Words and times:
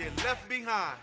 get 0.00 0.24
left 0.24 0.48
behind. 0.48 0.96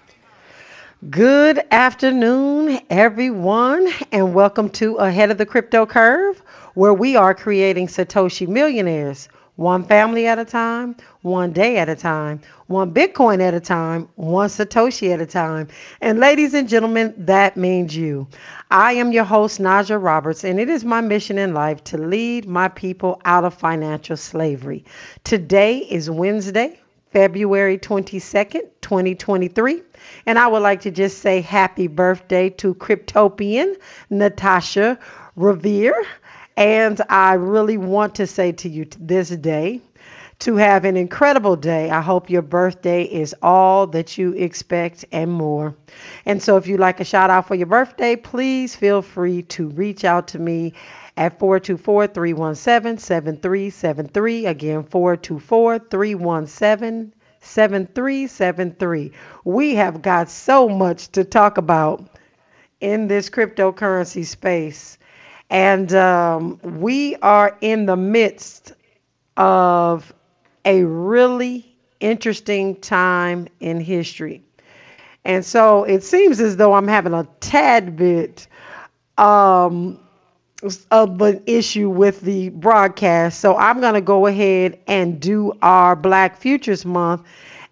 Good 1.11 1.61
afternoon, 1.69 2.79
everyone, 2.89 3.87
and 4.11 4.33
welcome 4.33 4.71
to 4.71 4.95
Ahead 4.95 5.29
of 5.29 5.37
the 5.37 5.45
Crypto 5.45 5.85
Curve, 5.85 6.41
where 6.73 6.95
we 6.95 7.15
are 7.15 7.35
creating 7.35 7.89
Satoshi 7.89 8.47
millionaires, 8.47 9.29
one 9.55 9.83
family 9.83 10.25
at 10.25 10.39
a 10.39 10.45
time, 10.45 10.95
one 11.21 11.53
day 11.53 11.77
at 11.77 11.89
a 11.89 11.95
time, 11.95 12.41
one 12.65 12.91
Bitcoin 12.91 13.39
at 13.39 13.53
a 13.53 13.59
time, 13.59 14.09
one 14.15 14.49
Satoshi 14.49 15.13
at 15.13 15.21
a 15.21 15.27
time. 15.27 15.67
And 16.01 16.19
ladies 16.19 16.55
and 16.55 16.67
gentlemen, 16.67 17.13
that 17.19 17.55
means 17.55 17.95
you. 17.95 18.27
I 18.71 18.93
am 18.93 19.11
your 19.11 19.25
host, 19.25 19.61
Najah 19.61 20.03
Roberts, 20.03 20.43
and 20.43 20.59
it 20.59 20.69
is 20.69 20.83
my 20.83 21.01
mission 21.01 21.37
in 21.37 21.53
life 21.53 21.83
to 21.83 21.99
lead 21.99 22.47
my 22.47 22.67
people 22.67 23.21
out 23.25 23.43
of 23.43 23.53
financial 23.53 24.17
slavery. 24.17 24.85
Today 25.23 25.77
is 25.77 26.09
Wednesday, 26.09 26.79
February 27.17 27.79
22nd, 27.79 28.61
2023. 28.81 29.81
And 30.27 30.37
I 30.37 30.45
would 30.45 30.61
like 30.61 30.81
to 30.81 30.91
just 30.91 31.17
say 31.17 31.41
happy 31.41 31.87
birthday 31.87 32.51
to 32.51 32.75
Cryptopian 32.75 33.75
Natasha 34.11 34.99
Revere. 35.35 35.99
And 36.55 37.01
I 37.09 37.33
really 37.33 37.79
want 37.79 38.13
to 38.15 38.27
say 38.27 38.51
to 38.51 38.69
you 38.69 38.85
this 38.99 39.29
day 39.29 39.81
to 40.39 40.57
have 40.57 40.85
an 40.85 40.95
incredible 40.95 41.55
day. 41.55 41.89
I 41.89 42.01
hope 42.01 42.29
your 42.29 42.43
birthday 42.43 43.01
is 43.01 43.33
all 43.41 43.87
that 43.87 44.19
you 44.19 44.33
expect 44.33 45.03
and 45.11 45.31
more. 45.31 45.75
And 46.23 46.43
so 46.43 46.57
if 46.57 46.67
you'd 46.67 46.79
like 46.79 46.99
a 46.99 47.03
shout 47.03 47.31
out 47.31 47.47
for 47.47 47.55
your 47.55 47.65
birthday, 47.65 48.15
please 48.15 48.75
feel 48.75 49.01
free 49.01 49.41
to 49.41 49.69
reach 49.69 50.05
out 50.05 50.27
to 50.29 50.39
me 50.39 50.73
at 51.17 51.39
424 51.39 52.07
317 52.07 52.99
7373. 52.99 54.45
Again, 54.45 54.83
424 54.83 55.79
317 55.79 57.13
7373. 57.41 59.11
We 59.43 59.75
have 59.75 60.01
got 60.01 60.29
so 60.29 60.69
much 60.69 61.09
to 61.09 61.23
talk 61.23 61.57
about 61.57 62.07
in 62.79 63.07
this 63.07 63.29
cryptocurrency 63.29 64.25
space. 64.25 64.97
And 65.49 65.91
um, 65.93 66.59
we 66.61 67.15
are 67.17 67.57
in 67.61 67.85
the 67.85 67.95
midst 67.95 68.73
of 69.35 70.13
a 70.65 70.83
really 70.83 71.75
interesting 71.99 72.75
time 72.75 73.47
in 73.59 73.79
history. 73.79 74.43
And 75.23 75.45
so 75.45 75.83
it 75.83 76.03
seems 76.03 76.39
as 76.39 76.57
though 76.57 76.73
I'm 76.73 76.87
having 76.87 77.13
a 77.13 77.27
tad 77.39 77.95
bit 77.95 78.47
um, 79.17 79.99
of 80.91 81.21
an 81.21 81.43
issue 81.45 81.89
with 81.89 82.21
the 82.21 82.49
broadcast. 82.49 83.39
So 83.39 83.55
I'm 83.57 83.79
going 83.79 83.93
to 83.93 84.01
go 84.01 84.25
ahead 84.25 84.79
and 84.87 85.19
do 85.19 85.53
our 85.61 85.95
Black 85.95 86.37
Futures 86.37 86.85
Month. 86.85 87.23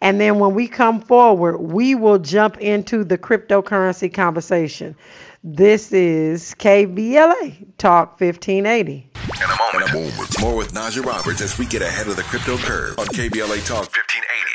And 0.01 0.19
then 0.19 0.39
when 0.39 0.53
we 0.53 0.67
come 0.67 1.01
forward, 1.01 1.57
we 1.57 1.95
will 1.95 2.19
jump 2.19 2.57
into 2.57 3.03
the 3.03 3.17
cryptocurrency 3.17 4.13
conversation. 4.13 4.95
This 5.43 5.91
is 5.91 6.55
KBLA 6.59 7.77
Talk 7.77 8.19
1580. 8.19 8.93
In 8.93 9.49
a 9.49 9.93
moment, 9.93 10.39
more 10.39 10.55
with 10.55 10.73
Najah 10.73 11.05
Roberts 11.05 11.41
as 11.41 11.57
we 11.57 11.65
get 11.65 11.81
ahead 11.81 12.07
of 12.07 12.15
the 12.15 12.23
crypto 12.23 12.57
curve 12.57 12.99
on 12.99 13.07
KBLA 13.07 13.65
Talk 13.65 13.89
1580. 13.93 14.54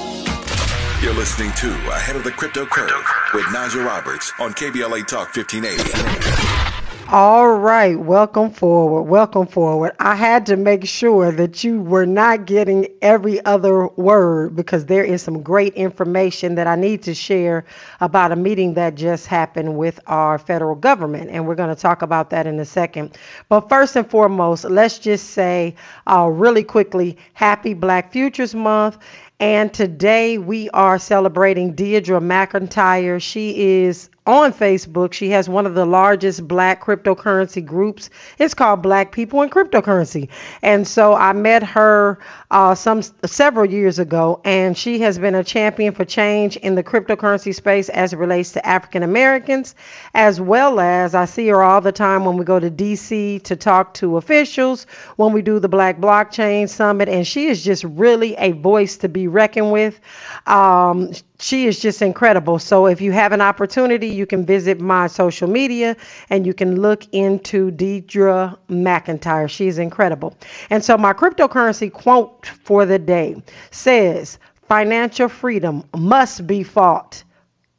You're 1.01 1.15
listening 1.15 1.51
to 1.53 1.67
Ahead 1.89 2.15
of 2.15 2.23
the 2.23 2.29
Crypto 2.29 2.63
Curve 2.63 3.03
with 3.33 3.45
Najah 3.45 3.83
Roberts 3.83 4.31
on 4.39 4.53
KBLA 4.53 5.07
Talk 5.07 5.35
1580. 5.35 6.71
All 7.13 7.55
right, 7.55 7.99
welcome 7.99 8.51
forward. 8.51 9.03
Welcome 9.03 9.47
forward. 9.47 9.93
I 9.99 10.15
had 10.15 10.45
to 10.45 10.55
make 10.55 10.85
sure 10.85 11.31
that 11.31 11.63
you 11.63 11.81
were 11.81 12.05
not 12.05 12.45
getting 12.45 12.87
every 13.01 13.43
other 13.45 13.87
word 13.87 14.55
because 14.55 14.85
there 14.85 15.03
is 15.03 15.23
some 15.23 15.41
great 15.41 15.73
information 15.73 16.55
that 16.55 16.67
I 16.67 16.75
need 16.75 17.01
to 17.03 17.15
share 17.15 17.65
about 17.99 18.31
a 18.31 18.35
meeting 18.35 18.75
that 18.75 18.93
just 18.93 19.25
happened 19.25 19.77
with 19.77 19.99
our 20.05 20.37
federal 20.37 20.75
government, 20.75 21.31
and 21.31 21.47
we're 21.47 21.55
going 21.55 21.75
to 21.75 21.81
talk 21.81 22.03
about 22.03 22.29
that 22.29 22.45
in 22.45 22.59
a 22.59 22.65
second. 22.65 23.17
But 23.49 23.67
first 23.67 23.95
and 23.95 24.09
foremost, 24.09 24.65
let's 24.65 24.99
just 24.99 25.31
say 25.31 25.75
uh, 26.05 26.29
really 26.31 26.63
quickly 26.63 27.17
Happy 27.33 27.73
Black 27.73 28.13
Futures 28.13 28.53
Month. 28.53 28.99
And 29.41 29.73
today 29.73 30.37
we 30.37 30.69
are 30.69 30.99
celebrating 30.99 31.73
Deidre 31.73 32.21
McIntyre. 32.21 33.19
She 33.19 33.81
is 33.83 34.07
on 34.27 34.53
Facebook. 34.53 35.13
She 35.13 35.31
has 35.31 35.49
one 35.49 35.65
of 35.65 35.73
the 35.73 35.85
largest 35.85 36.47
black 36.47 36.83
cryptocurrency 36.83 37.65
groups. 37.65 38.09
It's 38.37 38.53
called 38.53 38.83
Black 38.83 39.11
People 39.11 39.41
in 39.41 39.49
Cryptocurrency. 39.49 40.29
And 40.61 40.87
so 40.87 41.15
I 41.15 41.33
met 41.33 41.63
her 41.63 42.19
uh, 42.51 42.75
some 42.75 43.01
several 43.25 43.65
years 43.65 43.97
ago, 43.97 44.39
and 44.45 44.77
she 44.77 44.99
has 44.99 45.17
been 45.17 45.33
a 45.33 45.43
champion 45.43 45.93
for 45.93 46.05
change 46.05 46.55
in 46.57 46.75
the 46.75 46.83
cryptocurrency 46.83 47.55
space 47.55 47.89
as 47.89 48.13
it 48.13 48.17
relates 48.17 48.51
to 48.51 48.65
African 48.65 49.01
Americans, 49.01 49.73
as 50.13 50.39
well 50.39 50.79
as 50.79 51.15
I 51.15 51.25
see 51.25 51.47
her 51.47 51.63
all 51.63 51.81
the 51.81 51.91
time 51.91 52.23
when 52.23 52.37
we 52.37 52.45
go 52.45 52.59
to 52.59 52.69
DC 52.69 53.41
to 53.43 53.55
talk 53.55 53.95
to 53.95 54.17
officials, 54.17 54.85
when 55.15 55.33
we 55.33 55.41
do 55.41 55.59
the 55.59 55.69
Black 55.69 55.99
Blockchain 55.99 56.69
Summit, 56.69 57.09
and 57.09 57.25
she 57.25 57.47
is 57.47 57.63
just 57.63 57.83
really 57.83 58.35
a 58.35 58.51
voice 58.51 58.97
to 58.97 59.09
be 59.09 59.27
reckoned 59.27 59.71
with. 59.71 59.99
Um, 60.45 61.13
she 61.41 61.65
is 61.65 61.79
just 61.79 62.01
incredible. 62.01 62.59
So 62.59 62.85
if 62.85 63.01
you 63.01 63.11
have 63.11 63.31
an 63.31 63.41
opportunity, 63.41 64.07
you 64.07 64.25
can 64.25 64.45
visit 64.45 64.79
my 64.79 65.07
social 65.07 65.49
media 65.49 65.97
and 66.29 66.45
you 66.45 66.53
can 66.53 66.81
look 66.81 67.05
into 67.11 67.71
Deidre 67.71 68.57
McIntyre. 68.69 69.49
She's 69.49 69.77
incredible. 69.77 70.37
And 70.69 70.83
so 70.83 70.97
my 70.97 71.13
cryptocurrency 71.13 71.91
quote 71.91 72.45
for 72.45 72.85
the 72.85 72.99
day 72.99 73.41
says, 73.71 74.37
financial 74.67 75.27
freedom 75.27 75.83
must 75.95 76.45
be 76.45 76.63
fought 76.63 77.23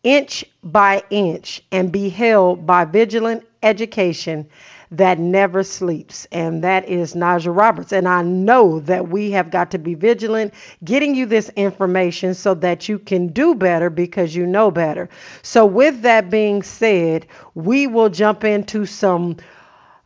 inch 0.02 0.44
by 0.62 1.02
inch 1.10 1.62
and 1.70 1.92
be 1.92 2.08
held 2.08 2.66
by 2.66 2.84
vigilant 2.84 3.44
education 3.62 4.46
that 4.90 5.18
never 5.18 5.62
sleeps, 5.62 6.26
and 6.32 6.62
that 6.62 6.86
is 6.86 7.14
Najah 7.14 7.56
Roberts. 7.56 7.92
And 7.94 8.06
I 8.06 8.22
know 8.22 8.80
that 8.80 9.08
we 9.08 9.30
have 9.30 9.50
got 9.50 9.70
to 9.70 9.78
be 9.78 9.94
vigilant 9.94 10.52
getting 10.84 11.14
you 11.14 11.24
this 11.24 11.48
information 11.56 12.34
so 12.34 12.52
that 12.56 12.88
you 12.90 12.98
can 12.98 13.28
do 13.28 13.54
better 13.54 13.88
because 13.88 14.34
you 14.36 14.44
know 14.46 14.70
better. 14.70 15.08
So, 15.40 15.64
with 15.64 16.02
that 16.02 16.28
being 16.28 16.62
said, 16.62 17.26
we 17.54 17.86
will 17.86 18.10
jump 18.10 18.44
into 18.44 18.84
some 18.84 19.36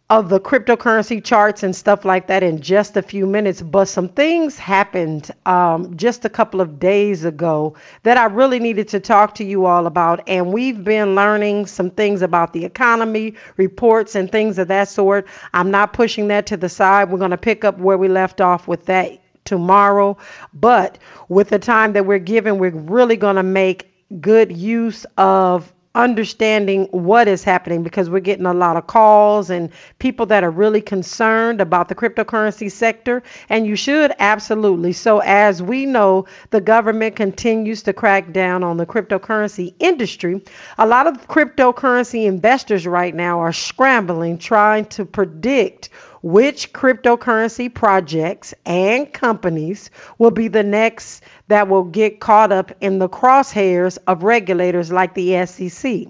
of 0.08 0.28
the 0.28 0.38
cryptocurrency 0.38 1.22
charts 1.22 1.64
and 1.64 1.74
stuff 1.74 2.04
like 2.04 2.28
that 2.28 2.44
in 2.44 2.60
just 2.60 2.96
a 2.96 3.02
few 3.02 3.26
minutes. 3.26 3.60
But 3.60 3.86
some 3.86 4.08
things 4.08 4.56
happened 4.56 5.32
um, 5.46 5.96
just 5.96 6.24
a 6.24 6.28
couple 6.28 6.60
of 6.60 6.78
days 6.78 7.24
ago 7.24 7.74
that 8.04 8.16
I 8.16 8.26
really 8.26 8.60
needed 8.60 8.86
to 8.88 9.00
talk 9.00 9.34
to 9.36 9.44
you 9.44 9.66
all 9.66 9.86
about. 9.86 10.22
And 10.28 10.52
we've 10.52 10.84
been 10.84 11.16
learning 11.16 11.66
some 11.66 11.90
things 11.90 12.22
about 12.22 12.52
the 12.52 12.64
economy, 12.64 13.34
reports, 13.56 14.14
and 14.14 14.30
things 14.30 14.58
of 14.58 14.68
that 14.68 14.88
sort. 14.88 15.26
I'm 15.54 15.72
not 15.72 15.92
pushing 15.92 16.28
that 16.28 16.46
to 16.46 16.56
the 16.56 16.68
side. 16.68 17.10
We're 17.10 17.18
going 17.18 17.32
to 17.32 17.36
pick 17.36 17.64
up 17.64 17.78
where 17.78 17.98
we 17.98 18.06
left 18.06 18.40
off 18.40 18.68
with 18.68 18.86
that 18.86 19.20
tomorrow. 19.44 20.16
But 20.54 20.98
with 21.28 21.48
the 21.48 21.58
time 21.58 21.94
that 21.94 22.06
we're 22.06 22.20
given, 22.20 22.58
we're 22.58 22.70
really 22.70 23.16
going 23.16 23.36
to 23.36 23.42
make 23.42 23.92
good 24.20 24.56
use 24.56 25.04
of 25.16 25.72
understanding 25.96 26.84
what 26.90 27.26
is 27.26 27.42
happening 27.42 27.82
because 27.82 28.10
we're 28.10 28.20
getting 28.20 28.46
a 28.46 28.54
lot 28.54 28.76
of 28.76 28.86
calls 28.86 29.50
and 29.50 29.70
people 29.98 30.26
that 30.26 30.44
are 30.44 30.50
really 30.50 30.80
concerned 30.80 31.60
about 31.60 31.88
the 31.88 31.94
cryptocurrency 31.94 32.70
sector. 32.70 33.22
And 33.48 33.66
you 33.66 33.74
should 33.74 34.12
absolutely. 34.18 34.92
So, 34.92 35.20
as 35.20 35.62
we 35.62 35.86
know, 35.86 36.26
the 36.50 36.60
government 36.60 37.16
continues 37.16 37.82
to 37.84 37.92
crack 37.92 38.32
down 38.32 38.62
on 38.62 38.76
the 38.76 38.86
cryptocurrency 38.86 39.74
industry. 39.78 40.42
A 40.78 40.86
lot 40.86 41.06
of 41.06 41.26
cryptocurrency 41.28 42.26
investors 42.26 42.86
right 42.86 43.14
now 43.14 43.40
are 43.40 43.52
scrambling, 43.52 44.38
trying 44.38 44.84
to 44.86 45.04
predict 45.04 45.88
which 46.26 46.72
cryptocurrency 46.72 47.72
projects 47.72 48.52
and 48.64 49.12
companies 49.12 49.90
will 50.18 50.32
be 50.32 50.48
the 50.48 50.64
next 50.64 51.22
that 51.46 51.68
will 51.68 51.84
get 51.84 52.18
caught 52.18 52.50
up 52.50 52.72
in 52.80 52.98
the 52.98 53.08
crosshairs 53.08 53.96
of 54.08 54.24
regulators 54.24 54.90
like 54.90 55.14
the 55.14 55.46
SEC. 55.46 56.08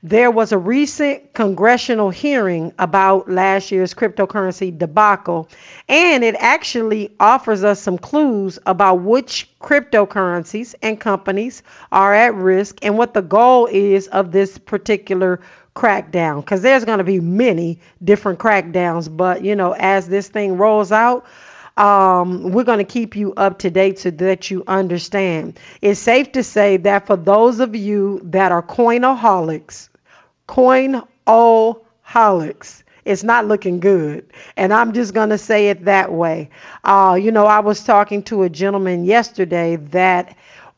There 0.00 0.30
was 0.30 0.52
a 0.52 0.58
recent 0.58 1.34
congressional 1.34 2.10
hearing 2.10 2.72
about 2.78 3.28
last 3.28 3.72
year's 3.72 3.94
cryptocurrency 3.94 4.78
debacle, 4.78 5.48
and 5.88 6.22
it 6.22 6.36
actually 6.38 7.12
offers 7.18 7.64
us 7.64 7.82
some 7.82 7.98
clues 7.98 8.60
about 8.64 9.00
which 9.00 9.50
cryptocurrencies 9.60 10.76
and 10.82 11.00
companies 11.00 11.64
are 11.90 12.14
at 12.14 12.36
risk 12.36 12.78
and 12.82 12.96
what 12.96 13.12
the 13.12 13.22
goal 13.22 13.66
is 13.66 14.06
of 14.06 14.30
this 14.30 14.56
particular 14.56 15.40
crackdown 15.78 16.40
because 16.40 16.60
there's 16.60 16.84
going 16.84 16.98
to 16.98 17.04
be 17.04 17.20
many 17.20 17.78
different 18.02 18.40
crackdowns 18.40 19.16
but 19.16 19.44
you 19.44 19.54
know 19.54 19.76
as 19.78 20.08
this 20.08 20.26
thing 20.28 20.56
rolls 20.56 20.90
out 20.90 21.24
um, 21.76 22.50
we're 22.50 22.64
going 22.64 22.78
to 22.78 22.84
keep 22.84 23.14
you 23.14 23.32
up 23.34 23.60
to 23.60 23.70
date 23.70 24.00
so 24.00 24.10
that 24.10 24.50
you 24.50 24.64
understand 24.66 25.56
it's 25.80 26.00
safe 26.00 26.32
to 26.32 26.42
say 26.42 26.78
that 26.78 27.06
for 27.06 27.16
those 27.16 27.60
of 27.60 27.76
you 27.76 28.20
that 28.24 28.50
are 28.50 28.62
coinaholics 28.62 29.88
coinaholics 30.48 32.82
it's 33.08 33.22
not 33.22 33.46
looking 33.46 33.80
good. 33.80 34.26
And 34.58 34.70
I'm 34.70 34.92
just 34.92 35.14
going 35.14 35.30
to 35.30 35.38
say 35.38 35.70
it 35.70 35.86
that 35.86 36.12
way. 36.12 36.50
Uh, 36.84 37.18
you 37.18 37.32
know, 37.32 37.46
I 37.46 37.60
was 37.60 37.82
talking 37.82 38.22
to 38.24 38.42
a 38.42 38.50
gentleman 38.50 39.06
yesterday 39.06 39.76
that 39.76 40.36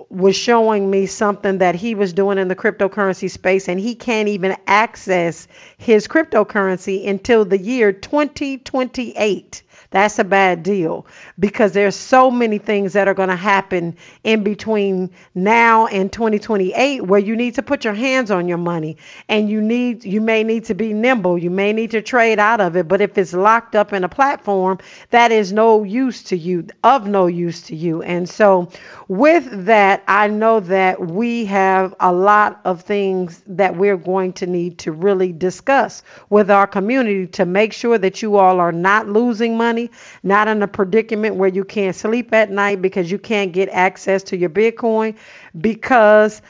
was 0.09 0.35
showing 0.37 0.91
me 0.91 1.07
something 1.07 1.59
that 1.59 1.75
he 1.75 1.95
was 1.95 2.13
doing 2.13 2.39
in 2.39 2.49
the 2.49 2.57
cryptocurrency 2.57 3.31
space, 3.31 3.69
and 3.69 3.79
he 3.79 3.95
can't 3.95 4.29
even 4.29 4.57
access 4.67 5.47
his 5.77 6.09
cryptocurrency 6.09 7.07
until 7.09 7.45
the 7.45 7.59
year 7.59 7.93
2028. 7.93 9.63
That's 9.91 10.21
a 10.21 10.25
bad 10.25 10.63
deal 10.63 11.05
because 11.37 11.73
there's 11.73 11.97
so 11.97 12.31
many 12.31 12.59
things 12.59 12.93
that 12.93 13.09
are 13.09 13.15
going 13.15 13.29
to 13.29 13.35
happen 13.35 13.97
in 14.23 14.45
between 14.45 15.11
now 15.35 15.89
and 15.89 16.13
2028 16.13 17.03
where 17.07 17.19
you 17.19 17.35
need 17.35 17.57
to 17.57 17.63
put 17.63 17.85
your 17.85 17.95
hands 17.95 18.31
on 18.31 18.47
your 18.47 18.59
money 18.59 18.99
and 19.29 19.51
you 19.51 19.61
need 19.61 20.05
you 20.05 20.21
may 20.21 20.45
need 20.45 20.67
to 20.67 20.75
be 20.75 20.93
nimble, 20.93 21.37
you 21.37 21.51
may 21.51 21.73
need 21.73 21.91
to 21.91 22.03
trade 22.03 22.39
out 22.39 22.61
of 22.61 22.77
it, 22.77 22.87
but 22.87 23.01
if 23.01 23.19
it's 23.19 23.33
locked 23.33 23.75
up 23.75 23.93
in 23.93 24.05
a 24.05 24.09
platform, 24.09 24.79
that 25.11 25.33
is 25.33 25.53
no 25.53 25.83
use 25.83 26.23
to 26.23 26.37
you, 26.37 26.69
of 26.85 27.09
no 27.09 27.27
use 27.27 27.63
to 27.63 27.75
you. 27.75 28.01
And 28.03 28.29
so 28.29 28.71
with 29.09 29.67
that, 29.67 30.05
I 30.07 30.29
know 30.29 30.61
that 30.61 31.05
we 31.05 31.47
have 31.47 31.97
a 31.99 32.13
lot 32.13 32.61
of 32.65 32.83
things 32.83 33.43
that 33.49 33.75
we're 33.75 33.97
going 33.97 34.35
to 34.35 34.47
need 34.47 34.79
to 34.79 34.93
really 34.93 35.33
discuss 35.33 36.05
with 36.29 36.49
our 36.49 36.69
community 36.69 37.27
to 37.27 37.45
make 37.45 37.73
sure 37.73 37.99
that 37.99 38.23
you 38.23 38.37
all 38.37 38.61
are 38.61 38.71
not 38.71 39.09
losing 39.09 39.57
money 39.57 39.80
money, 39.81 39.91
not 40.23 40.49
in 40.49 40.63
a 40.63 40.69
predicament 40.69 41.37
where 41.37 41.49
you 41.49 41.65
can't 41.65 41.97
sleep 41.97 42.33
at 42.33 42.51
night 42.51 42.83
because 42.83 43.11
you 43.11 43.19
can't 43.19 43.53
get 43.53 43.69
access 43.69 44.23
to 44.25 44.37
your 44.37 44.51
Bitcoin 44.51 45.17
because 45.59 46.43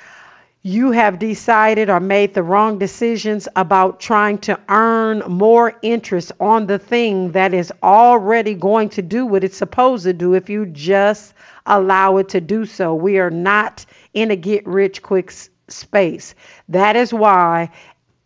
you 0.63 0.91
have 0.91 1.19
decided 1.19 1.89
or 1.89 2.01
made 2.01 2.35
the 2.35 2.43
wrong 2.43 2.79
decisions 2.79 3.49
about 3.57 3.99
trying 3.99 4.37
to 4.37 4.59
earn 4.69 5.21
more 5.21 5.73
interest 5.81 6.33
on 6.39 6.67
the 6.67 6.79
thing 6.79 7.33
that 7.33 7.55
is 7.55 7.73
already 7.83 8.55
going 8.55 8.91
to 8.91 9.01
do 9.01 9.25
what 9.25 9.43
it's 9.43 9.57
supposed 9.57 10.05
to 10.05 10.13
do 10.13 10.35
if 10.35 10.51
you 10.51 10.67
just 10.67 11.33
allow 11.65 12.19
it 12.19 12.29
to 12.29 12.41
do 12.43 12.67
so. 12.67 12.95
We 12.95 13.19
are 13.19 13.31
not 13.31 13.87
in 14.13 14.31
a 14.31 14.37
get 14.37 14.67
rich 14.67 15.01
quick 15.01 15.33
space. 15.69 16.35
That 16.69 16.95
is 16.95 17.15
why 17.15 17.71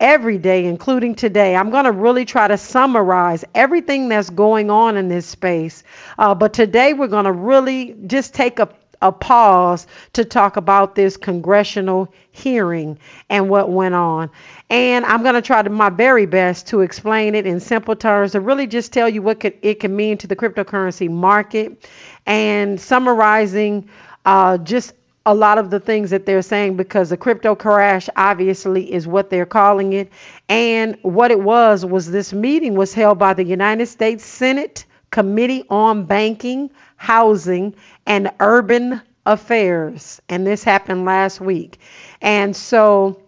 every 0.00 0.38
day, 0.38 0.66
including 0.66 1.14
today. 1.14 1.56
I'm 1.56 1.70
going 1.70 1.84
to 1.84 1.92
really 1.92 2.24
try 2.24 2.48
to 2.48 2.58
summarize 2.58 3.44
everything 3.54 4.08
that's 4.08 4.30
going 4.30 4.70
on 4.70 4.96
in 4.96 5.08
this 5.08 5.26
space. 5.26 5.82
Uh, 6.18 6.34
but 6.34 6.52
today, 6.52 6.92
we're 6.92 7.08
going 7.08 7.26
to 7.26 7.32
really 7.32 7.96
just 8.06 8.34
take 8.34 8.58
a 8.58 8.68
a 9.04 9.12
pause 9.12 9.86
to 10.14 10.24
talk 10.24 10.56
about 10.56 10.94
this 10.94 11.18
congressional 11.18 12.12
hearing 12.32 12.98
and 13.28 13.50
what 13.50 13.70
went 13.70 13.94
on. 13.94 14.30
And 14.70 15.04
I'm 15.04 15.22
going 15.22 15.34
to 15.34 15.42
try 15.42 15.60
to 15.62 15.68
my 15.68 15.90
very 15.90 16.24
best 16.24 16.68
to 16.68 16.80
explain 16.80 17.34
it 17.34 17.46
in 17.46 17.60
simple 17.60 17.96
terms 17.96 18.32
to 18.32 18.40
really 18.40 18.66
just 18.66 18.94
tell 18.94 19.08
you 19.08 19.20
what 19.20 19.40
could, 19.40 19.58
it 19.60 19.80
can 19.80 19.94
mean 19.94 20.16
to 20.18 20.26
the 20.26 20.34
cryptocurrency 20.34 21.10
market 21.10 21.86
and 22.24 22.80
summarizing 22.80 23.90
uh, 24.24 24.56
just 24.56 24.94
a 25.26 25.34
lot 25.34 25.56
of 25.56 25.70
the 25.70 25.80
things 25.80 26.10
that 26.10 26.26
they're 26.26 26.42
saying 26.42 26.76
because 26.76 27.08
the 27.08 27.16
crypto 27.16 27.54
crash 27.54 28.08
obviously 28.16 28.92
is 28.92 29.06
what 29.06 29.30
they're 29.30 29.46
calling 29.46 29.94
it 29.94 30.12
and 30.48 30.98
what 31.02 31.30
it 31.30 31.40
was 31.40 31.84
was 31.84 32.10
this 32.10 32.32
meeting 32.32 32.74
was 32.74 32.92
held 32.92 33.18
by 33.18 33.32
the 33.32 33.44
United 33.44 33.86
States 33.86 34.24
Senate 34.24 34.84
Committee 35.10 35.64
on 35.70 36.04
Banking, 36.04 36.70
Housing 36.96 37.74
and 38.06 38.30
Urban 38.38 39.00
Affairs 39.24 40.20
and 40.28 40.46
this 40.46 40.62
happened 40.62 41.06
last 41.06 41.40
week. 41.40 41.78
And 42.20 42.54
so 42.54 43.22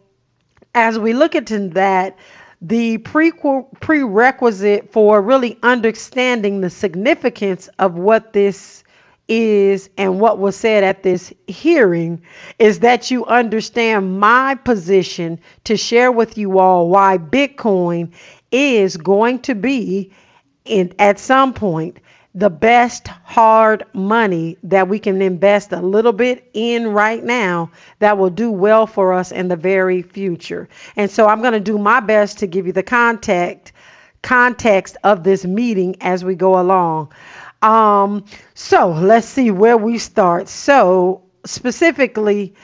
as 0.75 0.99
we 0.99 1.15
look 1.15 1.35
into 1.35 1.69
that 1.71 2.19
the 2.61 2.99
prequel 2.99 3.69
prerequisite 3.81 4.93
for 4.93 5.23
really 5.23 5.59
understanding 5.63 6.61
the 6.61 6.71
significance 6.71 7.69
of 7.79 7.95
what 7.95 8.33
this 8.35 8.85
is 9.29 9.91
and 9.97 10.21
what 10.21 10.39
was 10.39 10.57
said 10.57 10.85
at 10.85 11.03
this 11.03 11.33
hearing 11.47 12.23
is 12.59 12.81
that 12.81 13.11
you 13.11 13.25
understand 13.27 14.21
my 14.21 14.55
position 14.55 15.41
to 15.65 15.77
share 15.77 16.13
with 16.13 16.39
you 16.39 16.59
all 16.59 16.89
why 16.89 17.19
Bitcoin 17.19 18.13
is 18.53 18.97
going 18.97 19.41
to 19.41 19.55
be 19.55 20.13
in 20.65 20.95
at 20.99 21.19
some 21.19 21.53
point 21.53 21.99
the 22.37 22.51
best 22.51 23.09
hard 23.09 23.85
money 23.95 24.59
that 24.63 24.89
we 24.89 24.99
can 24.99 25.23
invest 25.23 25.73
a 25.73 25.81
little 25.81 26.13
bit 26.13 26.49
in 26.53 26.87
right 26.89 27.25
now 27.25 27.71
that 27.99 28.19
will 28.19 28.31
do 28.31 28.51
well 28.51 28.87
for 28.87 29.15
us 29.15 29.33
in 29.33 29.49
the 29.49 29.57
very 29.57 30.03
future. 30.03 30.69
And 30.97 31.11
so 31.11 31.27
I'm 31.27 31.41
going 31.41 31.55
to 31.55 31.61
do 31.61 31.79
my 31.79 32.01
best 32.01 32.39
to 32.39 32.47
give 32.47 32.67
you 32.67 32.73
the 32.73 32.83
context 32.83 33.73
context 34.23 34.97
of 35.05 35.23
this 35.23 35.45
meeting 35.45 35.97
as 36.01 36.25
we 36.25 36.35
go 36.35 36.61
along. 36.61 37.13
Um, 37.63 38.25
so 38.55 38.91
let's 38.91 39.27
see 39.27 39.51
where 39.51 39.77
we 39.77 39.99
start. 39.99 40.49
So, 40.49 41.23
specifically, 41.45 42.55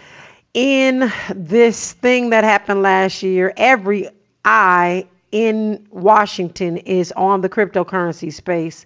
in 0.55 1.11
this 1.35 1.93
thing 1.93 2.31
that 2.31 2.45
happened 2.45 2.83
last 2.83 3.23
year, 3.23 3.53
every 3.57 4.09
eye 4.45 5.07
in 5.31 5.87
Washington 5.91 6.77
is 6.77 7.11
on 7.13 7.41
the 7.41 7.49
cryptocurrency 7.49 8.33
space. 8.33 8.85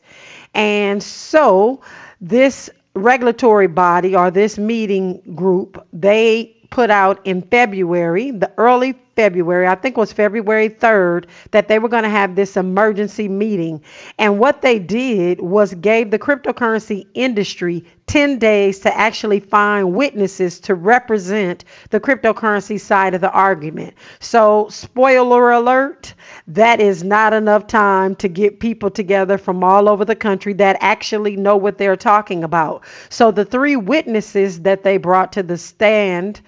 And 0.54 1.02
so, 1.02 1.83
this 2.21 2.71
regulatory 2.95 3.66
body 3.66 4.16
or 4.16 4.31
this 4.31 4.57
meeting 4.57 5.21
group, 5.35 5.87
they 5.92 6.57
put 6.71 6.90
out 6.90 7.21
in 7.26 7.42
February, 7.42 8.31
the 8.31 8.52
early 8.57 8.95
February, 9.16 9.66
I 9.66 9.75
think 9.75 9.96
it 9.96 10.00
was 10.00 10.12
February 10.12 10.68
3rd, 10.68 11.25
that 11.50 11.68
they 11.68 11.78
were 11.78 11.88
going 11.88 12.04
to 12.04 12.08
have 12.08 12.37
this 12.37 12.56
emergency 12.56 13.28
meeting. 13.28 13.82
And 14.18 14.38
what 14.38 14.62
they 14.62 14.78
did 14.78 15.40
was 15.40 15.75
gave 15.75 16.11
the 16.11 16.18
cryptocurrency 16.18 17.06
industry 17.14 17.85
10 18.06 18.38
days 18.38 18.80
to 18.80 18.96
actually 18.96 19.40
find 19.40 19.94
witnesses 19.94 20.61
to 20.61 20.75
represent 20.75 21.64
the 21.90 21.99
cryptocurrency 21.99 22.80
side 22.80 23.14
of 23.14 23.20
the 23.20 23.30
argument. 23.30 23.94
So, 24.20 24.68
spoiler 24.70 25.50
alert, 25.50 26.14
that 26.46 26.80
is 26.80 27.02
not 27.02 27.32
enough 27.32 27.66
time 27.66 28.14
to 28.16 28.28
get 28.28 28.61
people 28.61 28.90
together 28.90 29.38
from 29.38 29.64
all 29.64 29.88
over 29.88 30.04
the 30.04 30.14
country 30.14 30.52
that 30.54 30.76
actually 30.80 31.37
know 31.37 31.56
what 31.56 31.78
they're 31.78 31.96
talking 31.96 32.44
about. 32.44 32.85
So, 33.08 33.32
the 33.32 33.44
three 33.44 33.76
witnesses 33.76 34.61
that 34.61 34.85
they 34.85 34.99
brought 34.99 35.32
to 35.32 35.42
the 35.42 35.58
stand 35.58 36.40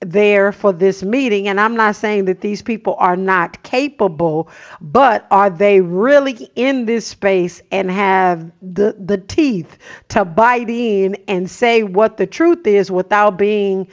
there 0.00 0.50
for 0.52 0.72
this 0.72 1.02
meeting. 1.02 1.48
And 1.48 1.60
I'm 1.60 1.76
not 1.76 1.96
saying 1.96 2.24
that 2.26 2.40
these 2.40 2.62
people 2.62 2.96
are 2.98 3.16
not 3.16 3.62
capable, 3.62 4.48
but 4.80 5.26
are 5.30 5.50
they 5.50 5.80
really 5.80 6.50
in 6.56 6.86
this 6.86 7.06
space 7.06 7.62
and 7.70 7.90
have 7.90 8.50
the, 8.62 8.96
the 8.98 9.18
teeth 9.18 9.78
to 10.08 10.24
bite 10.24 10.70
in 10.70 11.16
and 11.28 11.50
say 11.50 11.82
what 11.82 12.16
the 12.16 12.26
truth 12.26 12.66
is 12.66 12.90
without 12.90 13.36
being 13.36 13.88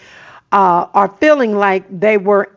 uh, 0.51 0.87
or 0.93 1.09
feeling 1.09 1.55
like 1.55 1.85
they 1.99 2.17
were 2.17 2.56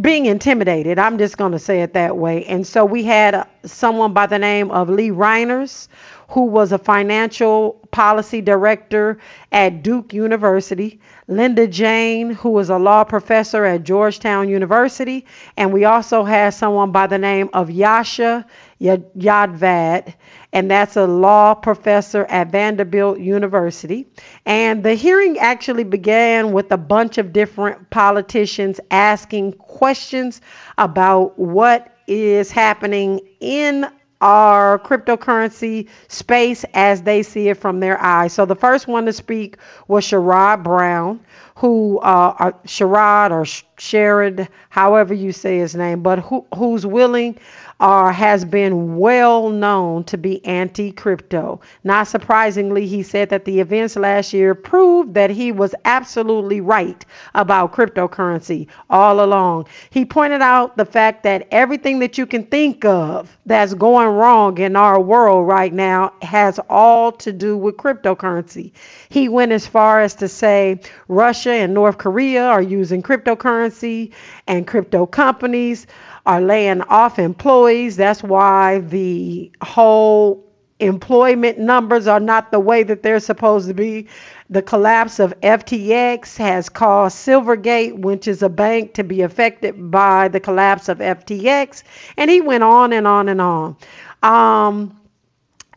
being 0.00 0.26
intimidated. 0.26 0.98
I'm 0.98 1.18
just 1.18 1.36
going 1.36 1.52
to 1.52 1.58
say 1.58 1.82
it 1.82 1.92
that 1.92 2.16
way. 2.16 2.44
And 2.46 2.66
so 2.66 2.84
we 2.84 3.04
had 3.04 3.34
uh, 3.34 3.44
someone 3.64 4.14
by 4.14 4.26
the 4.26 4.38
name 4.38 4.70
of 4.70 4.88
Lee 4.88 5.10
Reiners, 5.10 5.88
who 6.28 6.46
was 6.46 6.72
a 6.72 6.78
financial 6.78 7.72
policy 7.90 8.40
director 8.40 9.18
at 9.52 9.82
Duke 9.82 10.12
University, 10.14 11.00
Linda 11.26 11.66
Jeng, 11.68 12.34
who 12.34 12.50
was 12.50 12.70
a 12.70 12.78
law 12.78 13.04
professor 13.04 13.64
at 13.64 13.82
Georgetown 13.84 14.48
University, 14.48 15.26
and 15.56 15.72
we 15.72 15.84
also 15.84 16.24
had 16.24 16.54
someone 16.54 16.90
by 16.92 17.06
the 17.06 17.18
name 17.18 17.50
of 17.52 17.68
Yesha 17.68 18.44
Yadav, 18.80 20.14
and 20.52 20.70
that's 20.70 20.96
a 20.96 21.06
law 21.06 21.54
professor 21.54 22.24
at 22.26 22.52
Vanderbilt 22.52 23.18
University. 23.18 24.06
And 24.46 24.82
the 24.82 24.94
hearing 24.94 25.38
actually 25.38 25.84
began 25.84 26.52
with 26.52 26.70
a 26.70 26.76
bunch 26.76 27.18
of 27.18 27.32
different 27.32 27.90
politicians 27.90 28.80
asking 28.90 29.52
questions 29.54 30.40
about 30.76 31.38
what 31.38 31.94
is 32.06 32.50
happening 32.50 33.20
in 33.40 33.86
our 34.20 34.78
cryptocurrency 34.80 35.88
space 36.08 36.64
as 36.74 37.02
they 37.02 37.22
see 37.22 37.48
it 37.48 37.56
from 37.56 37.80
their 37.80 38.00
eyes. 38.00 38.32
So 38.32 38.46
the 38.46 38.56
first 38.56 38.88
one 38.88 39.06
to 39.06 39.12
speak 39.12 39.58
was 39.86 40.04
Sherrod 40.04 40.64
Brown, 40.64 41.20
who 41.56 41.98
uh, 41.98 42.34
uh 42.38 42.52
Sherrod 42.66 43.30
or 43.30 43.44
Sherrod, 43.76 44.48
however 44.70 45.14
you 45.14 45.32
say 45.32 45.58
his 45.58 45.76
name, 45.76 46.02
but 46.02 46.18
who, 46.18 46.46
who's 46.54 46.84
willing 46.84 47.38
has 47.80 48.44
been 48.44 48.96
well 48.96 49.50
known 49.50 50.04
to 50.04 50.18
be 50.18 50.44
anti 50.44 50.92
crypto. 50.92 51.60
Not 51.84 52.08
surprisingly, 52.08 52.86
he 52.86 53.02
said 53.02 53.30
that 53.30 53.44
the 53.44 53.60
events 53.60 53.96
last 53.96 54.32
year 54.32 54.54
proved 54.54 55.14
that 55.14 55.30
he 55.30 55.52
was 55.52 55.74
absolutely 55.84 56.60
right 56.60 57.04
about 57.34 57.72
cryptocurrency 57.72 58.66
all 58.90 59.24
along. 59.24 59.66
He 59.90 60.04
pointed 60.04 60.42
out 60.42 60.76
the 60.76 60.84
fact 60.84 61.22
that 61.22 61.46
everything 61.50 62.00
that 62.00 62.18
you 62.18 62.26
can 62.26 62.44
think 62.44 62.84
of 62.84 63.36
that's 63.46 63.74
going 63.74 64.08
wrong 64.08 64.58
in 64.58 64.76
our 64.76 65.00
world 65.00 65.46
right 65.46 65.72
now 65.72 66.12
has 66.22 66.58
all 66.68 67.12
to 67.12 67.32
do 67.32 67.56
with 67.56 67.76
cryptocurrency. 67.76 68.72
He 69.08 69.28
went 69.28 69.52
as 69.52 69.66
far 69.66 70.00
as 70.00 70.14
to 70.16 70.28
say 70.28 70.80
Russia 71.06 71.52
and 71.52 71.74
North 71.74 71.98
Korea 71.98 72.46
are 72.46 72.62
using 72.62 73.02
cryptocurrency 73.02 74.12
and 74.46 74.66
crypto 74.66 75.06
companies 75.06 75.86
are 76.28 76.42
laying 76.42 76.82
off 76.82 77.18
employees. 77.18 77.96
That's 77.96 78.22
why 78.22 78.80
the 78.80 79.50
whole 79.62 80.44
employment 80.78 81.58
numbers 81.58 82.06
are 82.06 82.20
not 82.20 82.52
the 82.52 82.60
way 82.60 82.82
that 82.82 83.02
they're 83.02 83.18
supposed 83.18 83.66
to 83.68 83.74
be. 83.74 84.08
The 84.50 84.60
collapse 84.60 85.20
of 85.20 85.32
FTX 85.40 86.36
has 86.36 86.68
caused 86.68 87.16
Silvergate, 87.16 87.98
which 87.98 88.28
is 88.28 88.42
a 88.42 88.50
bank, 88.50 88.94
to 88.94 89.04
be 89.04 89.22
affected 89.22 89.90
by 89.90 90.28
the 90.28 90.38
collapse 90.38 90.90
of 90.90 90.98
FTX. 90.98 91.82
And 92.18 92.30
he 92.30 92.42
went 92.42 92.62
on 92.62 92.92
and 92.92 93.06
on 93.06 93.30
and 93.30 93.40
on. 93.40 93.76
Um, 94.22 95.00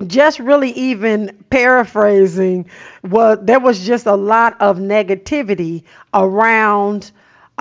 just 0.06 0.40
really 0.40 0.72
even 0.72 1.46
paraphrasing, 1.50 2.70
well, 3.04 3.38
there 3.38 3.60
was 3.60 3.86
just 3.86 4.06
a 4.06 4.16
lot 4.16 4.60
of 4.60 4.80
negativity 4.80 5.84
around 6.14 7.12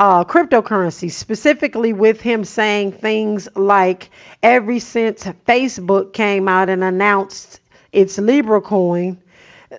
uh, 0.01 0.25
cryptocurrency, 0.25 1.11
specifically 1.13 1.93
with 1.93 2.23
him 2.23 2.43
saying 2.43 2.91
things 2.91 3.51
like 3.55 4.09
every 4.43 4.79
since 4.79 5.25
Facebook 5.47 6.15
came 6.15 6.49
out 6.49 6.71
and 6.71 6.83
announced 6.83 7.61
its 7.93 8.17
Libra 8.17 8.63
coin, 8.63 9.21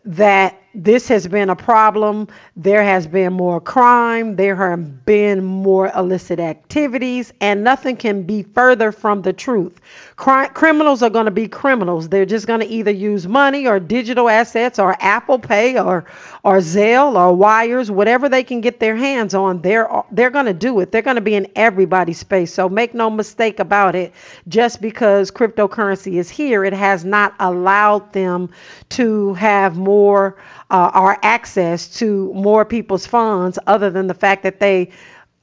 that 0.06 0.61
this 0.74 1.10
has 1.10 1.28
been 1.28 1.50
a 1.50 1.56
problem. 1.56 2.30
There 2.56 2.82
has 2.82 3.06
been 3.06 3.34
more 3.34 3.60
crime. 3.60 4.38
There 4.38 4.56
have 4.56 5.06
been 5.06 5.44
more 5.44 5.92
illicit 5.94 6.40
activities, 6.40 7.34
and 7.42 7.64
nothing 7.64 7.98
can 7.98 8.24
be 8.24 8.44
further 8.44 8.94
from 8.94 9.22
the 9.22 9.34
truth. 9.34 9.82
criminals 10.16 11.04
are 11.04 11.10
going 11.10 11.26
to 11.26 11.32
be 11.32 11.50
criminals. 11.50 12.08
They're 12.08 12.26
just 12.26 12.48
going 12.48 12.62
to 12.62 12.68
either 12.68 12.92
use 12.92 13.28
money 13.28 13.68
or 13.68 13.80
digital 13.80 14.30
assets 14.30 14.80
or 14.80 14.96
Apple 15.02 15.40
Pay 15.40 15.78
or 15.78 16.06
or 16.44 16.58
Zelle 16.58 17.16
or 17.16 17.36
wires, 17.36 17.92
whatever 17.92 18.28
they 18.28 18.44
can 18.44 18.62
get 18.62 18.80
their 18.80 18.96
hands 18.96 19.34
on. 19.34 19.62
They're 19.62 19.90
they're 20.12 20.30
going 20.30 20.46
to 20.46 20.54
do 20.54 20.80
it. 20.80 20.92
They're 20.92 21.02
going 21.02 21.16
to 21.16 21.22
be 21.22 21.36
in 21.36 21.48
everybody's 21.56 22.20
space. 22.20 22.54
So 22.54 22.70
make 22.70 22.94
no 22.94 23.10
mistake 23.10 23.60
about 23.60 23.96
it. 23.96 24.14
Just 24.48 24.82
because 24.82 25.32
cryptocurrency 25.32 26.14
is 26.14 26.30
here, 26.30 26.64
it 26.64 26.74
has 26.74 27.04
not 27.04 27.36
allowed 27.40 28.14
them 28.14 28.50
to 28.90 29.34
have 29.34 29.78
more 29.78 30.38
uh, 30.72 30.90
our 30.94 31.20
access 31.22 31.88
to 32.00 32.34
more 32.34 32.64
people's 32.64 33.06
funds 33.06 33.60
other 33.68 33.90
than 33.90 34.08
the 34.08 34.14
fact 34.14 34.44
that 34.44 34.62
they 34.62 34.90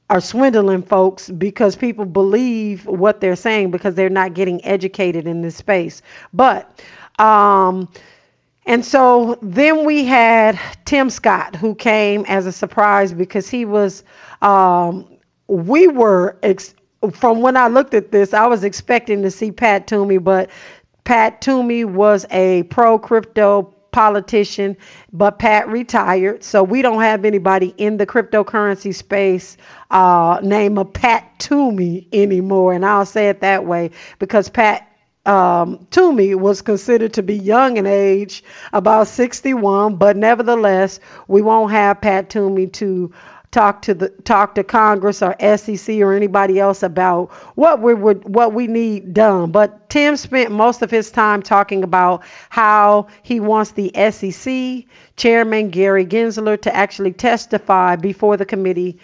are 0.09 0.19
swindling 0.19 0.81
folks 0.81 1.29
because 1.29 1.75
people 1.75 2.03
believe 2.03 2.85
what 2.87 3.21
they're 3.21 3.35
saying 3.35 3.69
because 3.69 3.93
they're 3.93 4.09
not 4.09 4.33
getting 4.33 4.63
educated 4.65 5.27
in 5.27 5.43
this 5.43 5.55
space. 5.55 6.01
But, 6.33 6.81
um, 7.19 7.87
and 8.65 8.83
so 8.83 9.37
then 9.43 9.85
we 9.85 10.03
had 10.03 10.59
Tim 10.85 11.11
Scott, 11.11 11.55
who 11.55 11.75
came 11.75 12.25
as 12.27 12.47
a 12.47 12.51
surprise 12.51 13.13
because 13.13 13.47
he 13.47 13.65
was, 13.65 14.03
um, 14.41 15.07
we 15.47 15.87
were, 15.87 16.39
ex- 16.41 16.73
from 17.13 17.41
when 17.41 17.55
I 17.55 17.67
looked 17.67 17.93
at 17.93 18.11
this, 18.11 18.33
I 18.33 18.47
was 18.47 18.63
expecting 18.63 19.21
to 19.21 19.29
see 19.29 19.51
Pat 19.51 19.85
Toomey, 19.85 20.17
but 20.17 20.49
Pat 21.03 21.39
Toomey 21.39 21.85
was 21.85 22.25
a 22.31 22.63
pro 22.63 22.97
crypto 22.97 23.75
politician, 23.91 24.77
but 25.11 25.39
Pat 25.39 25.67
retired, 25.67 26.43
so 26.43 26.63
we 26.63 26.81
don't 26.81 27.01
have 27.01 27.25
anybody 27.25 27.73
in 27.77 27.97
the 27.97 28.05
cryptocurrency 28.05 28.93
space 28.93 29.57
uh, 29.91 30.39
name 30.43 30.77
of 30.77 30.93
Pat 30.93 31.39
Toomey 31.39 32.07
anymore, 32.13 32.73
and 32.73 32.85
I'll 32.85 33.05
say 33.05 33.29
it 33.29 33.41
that 33.41 33.65
way 33.65 33.91
because 34.19 34.49
Pat 34.49 34.85
um, 35.25 35.85
Toomey 35.91 36.33
was 36.35 36.61
considered 36.61 37.13
to 37.13 37.23
be 37.23 37.35
young 37.35 37.77
in 37.77 37.85
age, 37.85 38.43
about 38.73 39.07
61, 39.07 39.97
but 39.97 40.17
nevertheless, 40.17 40.99
we 41.27 41.41
won't 41.41 41.71
have 41.71 42.01
Pat 42.01 42.29
Toomey 42.29 42.67
to 42.67 43.13
talk 43.51 43.81
to 43.83 43.93
the 43.93 44.09
talk 44.09 44.55
to 44.55 44.63
Congress 44.63 45.21
or 45.21 45.35
SEC 45.57 45.99
or 46.01 46.13
anybody 46.13 46.59
else 46.59 46.83
about 46.83 47.31
what 47.55 47.81
we 47.81 47.93
would 47.93 48.27
what 48.27 48.53
we 48.53 48.67
need 48.67 49.13
done. 49.13 49.51
But 49.51 49.89
Tim 49.89 50.17
spent 50.17 50.51
most 50.51 50.81
of 50.81 50.91
his 50.91 51.09
time 51.11 51.41
talking 51.41 51.83
about 51.83 52.23
how 52.49 53.07
he 53.23 53.39
wants 53.39 53.71
the 53.71 53.91
SEC 54.11 54.85
chairman 55.15 55.69
Gary 55.69 56.05
Gensler 56.05 56.61
to 56.61 56.75
actually 56.75 57.13
testify 57.13 57.95
before 57.95 58.37
the 58.37 58.45
committee 58.45 58.99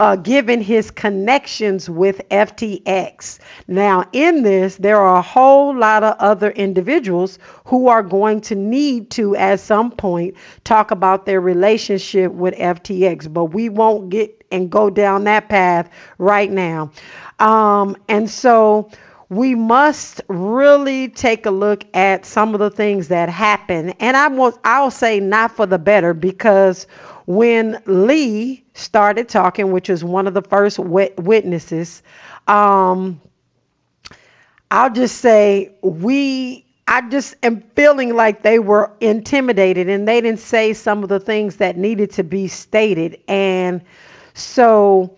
uh, 0.00 0.16
given 0.16 0.60
his 0.60 0.90
connections 0.90 1.88
with 1.88 2.20
FTX. 2.30 3.38
Now, 3.68 4.04
in 4.12 4.42
this, 4.42 4.76
there 4.76 4.98
are 4.98 5.16
a 5.16 5.22
whole 5.22 5.76
lot 5.76 6.02
of 6.02 6.16
other 6.18 6.50
individuals 6.50 7.38
who 7.66 7.88
are 7.88 8.02
going 8.02 8.40
to 8.42 8.54
need 8.54 9.10
to, 9.12 9.36
at 9.36 9.60
some 9.60 9.90
point, 9.90 10.36
talk 10.64 10.90
about 10.90 11.26
their 11.26 11.40
relationship 11.40 12.32
with 12.32 12.54
FTX, 12.54 13.32
but 13.32 13.46
we 13.46 13.68
won't 13.68 14.10
get 14.10 14.44
and 14.50 14.70
go 14.70 14.90
down 14.90 15.24
that 15.24 15.48
path 15.48 15.90
right 16.18 16.50
now. 16.50 16.90
Um, 17.38 17.96
and 18.08 18.30
so, 18.30 18.90
we 19.28 19.54
must 19.54 20.20
really 20.28 21.08
take 21.08 21.46
a 21.46 21.50
look 21.50 21.84
at 21.94 22.24
some 22.24 22.54
of 22.54 22.60
the 22.60 22.70
things 22.70 23.08
that 23.08 23.28
happen. 23.28 23.90
And 24.00 24.16
I 24.16 24.28
will 24.28 24.56
I'll 24.64 24.90
say 24.90 25.18
not 25.20 25.56
for 25.56 25.66
the 25.66 25.78
better 25.78 26.14
because 26.14 26.86
when 27.26 27.82
Lee 27.86 28.63
started 28.74 29.28
talking, 29.28 29.72
which 29.72 29.88
was 29.88 30.04
one 30.04 30.26
of 30.26 30.34
the 30.34 30.42
first 30.42 30.78
witnesses, 30.78 32.02
um, 32.46 33.20
I'll 34.70 34.92
just 34.92 35.18
say 35.18 35.76
we 35.82 36.64
I 36.86 37.08
just 37.08 37.34
am 37.42 37.62
feeling 37.74 38.14
like 38.14 38.42
they 38.42 38.58
were 38.58 38.90
intimidated 39.00 39.88
and 39.88 40.06
they 40.06 40.20
didn't 40.20 40.40
say 40.40 40.74
some 40.74 41.02
of 41.02 41.08
the 41.08 41.20
things 41.20 41.56
that 41.56 41.76
needed 41.78 42.12
to 42.12 42.24
be 42.24 42.48
stated. 42.48 43.20
And 43.26 43.82
so 44.34 45.16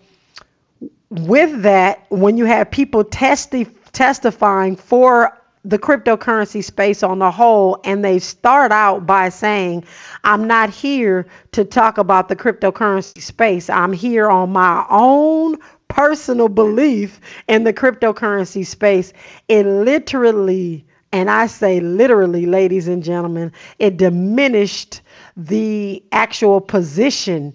with 1.09 1.63
that, 1.63 2.05
when 2.09 2.37
you 2.37 2.45
have 2.45 2.71
people 2.71 3.03
testi- 3.03 3.73
testifying 3.91 4.77
for 4.77 5.37
the 5.67 5.77
cryptocurrency 5.77 6.63
space 6.63 7.03
on 7.03 7.19
the 7.19 7.29
whole, 7.29 7.79
and 7.83 8.03
they 8.03 8.19
start 8.19 8.71
out 8.71 9.05
by 9.05 9.27
saying, 9.27 9.83
I'm 10.23 10.47
not 10.47 10.69
here 10.69 11.27
to 11.51 11.65
talk 11.65 11.97
about 11.97 12.29
the 12.29 12.37
cryptocurrency 12.37 13.21
space. 13.21 13.69
I'm 13.69 13.91
here 13.91 14.29
on 14.29 14.53
my 14.53 14.85
own 14.89 15.57
personal 15.89 16.47
belief 16.47 17.19
in 17.49 17.65
the 17.65 17.73
cryptocurrency 17.73 18.65
space. 18.65 19.11
It 19.49 19.65
literally, 19.65 20.85
and 21.11 21.29
I 21.29 21.47
say 21.47 21.81
literally, 21.81 22.45
ladies 22.45 22.87
and 22.87 23.03
gentlemen, 23.03 23.51
it 23.77 23.97
diminished 23.97 25.01
the 25.35 26.01
actual 26.13 26.61
position 26.61 27.53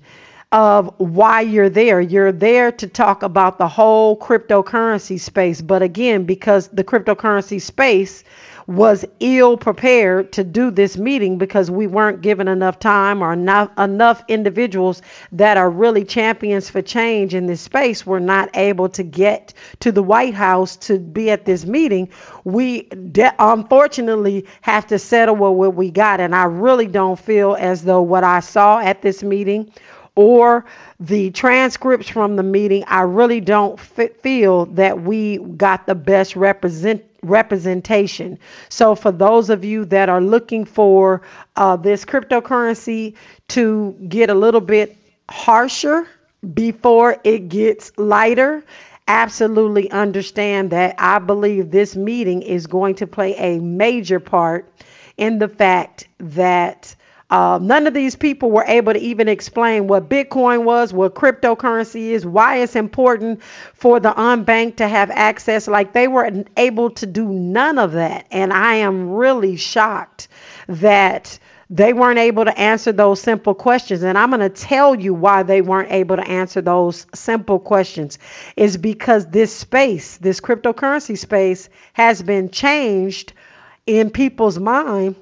of 0.53 0.95
why 0.99 1.41
you're 1.41 1.71
there. 1.71 2.01
You're 2.01 2.31
there 2.31 2.71
to 2.73 2.87
talk 2.87 3.23
about 3.23 3.59
the 3.59 3.69
whole 3.69 4.19
cryptocurrency 4.19 5.19
space. 5.19 5.63
But 5.63 5.83
again, 5.83 6.25
because 6.25 6.69
the 6.69 6.85
cryptocurrency 6.85 7.61
space 7.61 8.23
was 8.67 9.05
ill 9.19 9.57
prepared 9.57 10.33
to 10.33 10.45
do 10.45 10.71
this 10.71 10.97
meeting 10.97 11.37
because 11.37 11.71
we 11.71 11.87
weren't 11.87 12.21
given 12.21 12.47
enough 12.47 12.79
time 12.79 13.23
or 13.23 13.33
enough 13.33 13.71
enough 13.77 14.23
individuals 14.29 15.03
that 15.33 15.57
are 15.57 15.69
really 15.69 16.05
champions 16.05 16.71
for 16.71 16.81
change 16.81 17.35
in 17.35 17.47
this 17.47 17.61
space 17.61 18.07
were 18.07 18.21
not 18.21 18.49
able 18.55 18.89
to 18.89 19.03
get 19.03 19.53
to 19.81 19.91
the 19.91 20.03
White 20.03 20.35
House 20.35 20.77
to 20.77 20.99
be 20.99 21.31
at 21.31 21.45
this 21.45 21.67
meeting. 21.67 22.09
We 22.45 22.83
de- 22.83 23.35
unfortunately 23.39 24.47
have 24.61 24.87
to 24.89 24.99
settle 24.99 25.35
with 25.35 25.53
what 25.53 25.75
we 25.75 25.91
got, 25.91 26.21
and 26.21 26.35
I 26.35 26.45
really 26.45 26.87
don't 26.87 27.19
feel 27.19 27.57
as 27.59 27.83
though 27.83 28.03
what 28.03 28.23
I 28.23 28.41
saw 28.41 28.79
at 28.79 29.03
this 29.03 29.23
meeting 29.25 29.73
or 30.15 30.65
the 31.01 31.31
transcripts 31.31 32.09
from 32.09 32.37
the 32.37 32.43
meeting, 32.43 32.85
I 32.87 33.03
really 33.03 33.41
don't 33.41 33.79
f- 33.79 34.13
feel 34.21 34.67
that 34.67 35.03
we 35.03 35.39
got 35.39 35.87
the 35.87 35.95
best 35.95 36.37
represent 36.37 37.05
representation. 37.23 38.39
So, 38.69 38.95
for 38.95 39.13
those 39.13 39.49
of 39.49 39.65
you 39.65 39.85
that 39.87 40.09
are 40.09 40.21
looking 40.21 40.65
for 40.65 41.23
uh, 41.57 41.77
this 41.77 42.05
cryptocurrency 42.05 43.15
to 43.49 43.97
get 44.09 44.29
a 44.29 44.35
little 44.35 44.61
bit 44.61 44.97
harsher 45.31 46.07
before 46.55 47.17
it 47.25 47.49
gets 47.49 47.93
lighter, 47.97 48.65
absolutely 49.09 49.91
understand 49.91 50.71
that 50.71 50.95
I 50.99 51.19
believe 51.19 51.71
this 51.71 51.97
meeting 51.97 52.43
is 52.43 52.67
going 52.67 52.97
to 52.97 53.07
play 53.07 53.35
a 53.37 53.59
major 53.61 54.21
part 54.21 54.73
in 55.17 55.39
the 55.39 55.49
fact 55.49 56.09
that 56.19 56.95
uh, 57.33 57.59
none 57.63 57.87
of 57.87 57.95
these 57.95 58.15
people 58.15 58.51
were 58.51 58.65
able 58.67 58.93
to 58.93 58.99
even 58.99 59.27
explain 59.27 59.87
what 59.87 60.07
Bitcoin 60.07 60.65
was, 60.65 60.93
what 60.93 61.15
cryptocurrency 61.15 62.11
is, 62.11 62.27
why 62.27 62.59
it's 62.59 62.77
important 62.77 63.43
for 63.73 63.99
the 63.99 64.13
unbanked 64.13 64.77
to 64.77 64.87
have 64.87 65.11
access. 65.11 65.67
Like 65.67 65.95
they 65.95 66.09
were 66.09 66.45
able 66.59 66.91
to 66.91 67.07
do 67.07 67.27
none 67.27 67.79
of 67.79 67.93
that. 67.93 68.27
And 68.31 68.53
I 68.53 68.75
am 68.75 69.13
really 69.13 69.57
shocked 69.57 70.29
that 70.69 71.39
they 71.71 71.95
weren't 71.95 72.19
able 72.19 72.45
to 72.45 72.59
answer 72.59 72.93
those 72.93 73.23
simple 73.23 73.55
questions. 73.55 74.03
And 74.03 74.19
I'm 74.19 74.29
going 74.29 74.41
to 74.41 74.51
tell 74.51 74.95
you 74.95 75.15
why 75.15 75.43
they 75.43 75.63
weren't 75.63 75.91
able 75.91 76.17
to 76.17 76.29
answer 76.29 76.61
those 76.61 77.07
simple 77.15 77.59
questions 77.59 78.19
is 78.57 78.77
because 78.77 79.25
this 79.25 79.57
space, 79.57 80.19
this 80.19 80.39
cryptocurrency 80.39 81.17
space, 81.17 81.71
has 81.95 82.21
been 82.21 82.51
changed 82.51 83.33
in 83.87 84.11
people's 84.11 84.59
mind 84.59 85.17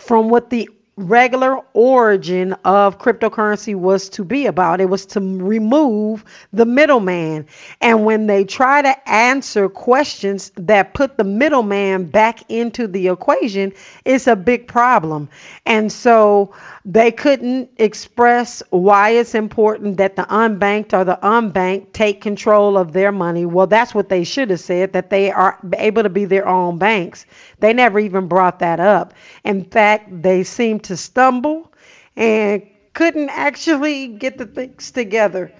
from 0.00 0.30
what 0.30 0.50
the 0.50 0.68
regular 0.98 1.60
origin 1.74 2.54
of 2.64 2.98
cryptocurrency 2.98 3.74
was 3.74 4.08
to 4.10 4.24
be 4.24 4.46
about. 4.46 4.80
It 4.80 4.88
was 4.88 5.06
to 5.06 5.20
remove 5.20 6.24
the 6.52 6.66
middleman. 6.66 7.46
And 7.80 8.04
when 8.04 8.26
they 8.26 8.44
try 8.44 8.82
to 8.82 9.08
answer 9.08 9.68
questions 9.68 10.50
that 10.56 10.94
put 10.94 11.16
the 11.16 11.24
middleman 11.24 12.06
back 12.06 12.50
into 12.50 12.88
the 12.88 13.08
equation, 13.08 13.72
it's 14.04 14.26
a 14.26 14.36
big 14.36 14.66
problem. 14.66 15.28
And 15.64 15.92
so 15.92 16.54
they 16.90 17.12
couldn't 17.12 17.68
express 17.76 18.62
why 18.70 19.10
it's 19.10 19.34
important 19.34 19.98
that 19.98 20.16
the 20.16 20.22
unbanked 20.22 20.94
or 20.94 21.04
the 21.04 21.18
unbanked 21.22 21.92
take 21.92 22.22
control 22.22 22.78
of 22.78 22.92
their 22.92 23.12
money. 23.12 23.44
Well, 23.44 23.66
that's 23.66 23.94
what 23.94 24.08
they 24.08 24.24
should 24.24 24.48
have 24.48 24.60
said, 24.60 24.94
that 24.94 25.10
they 25.10 25.30
are 25.30 25.60
able 25.76 26.02
to 26.04 26.08
be 26.08 26.24
their 26.24 26.48
own 26.48 26.78
banks. 26.78 27.26
They 27.60 27.74
never 27.74 28.00
even 28.00 28.26
brought 28.26 28.60
that 28.60 28.80
up. 28.80 29.12
In 29.44 29.64
fact, 29.64 30.22
they 30.22 30.44
seemed 30.44 30.84
to 30.84 30.96
stumble 30.96 31.70
and 32.16 32.66
couldn't 32.94 33.28
actually 33.28 34.08
get 34.08 34.38
the 34.38 34.46
things 34.46 34.90
together. 34.90 35.52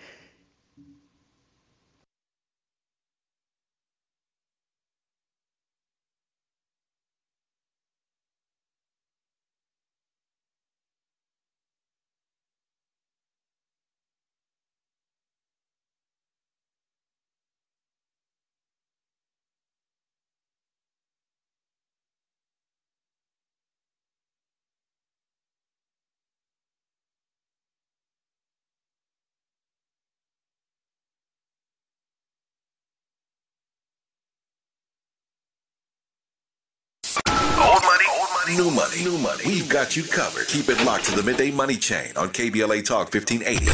New 38.59 38.73
money. 38.73 39.05
New 39.05 39.17
money. 39.19 39.45
We've 39.47 39.69
got 39.69 39.95
you 39.95 40.03
covered. 40.03 40.49
Keep 40.49 40.69
it 40.69 40.85
locked 40.85 41.05
to 41.05 41.15
the 41.15 41.23
midday 41.23 41.53
money 41.53 41.77
chain 41.77 42.11
on 42.17 42.31
KBLA 42.31 42.85
Talk 42.85 43.15
1580. 43.15 43.67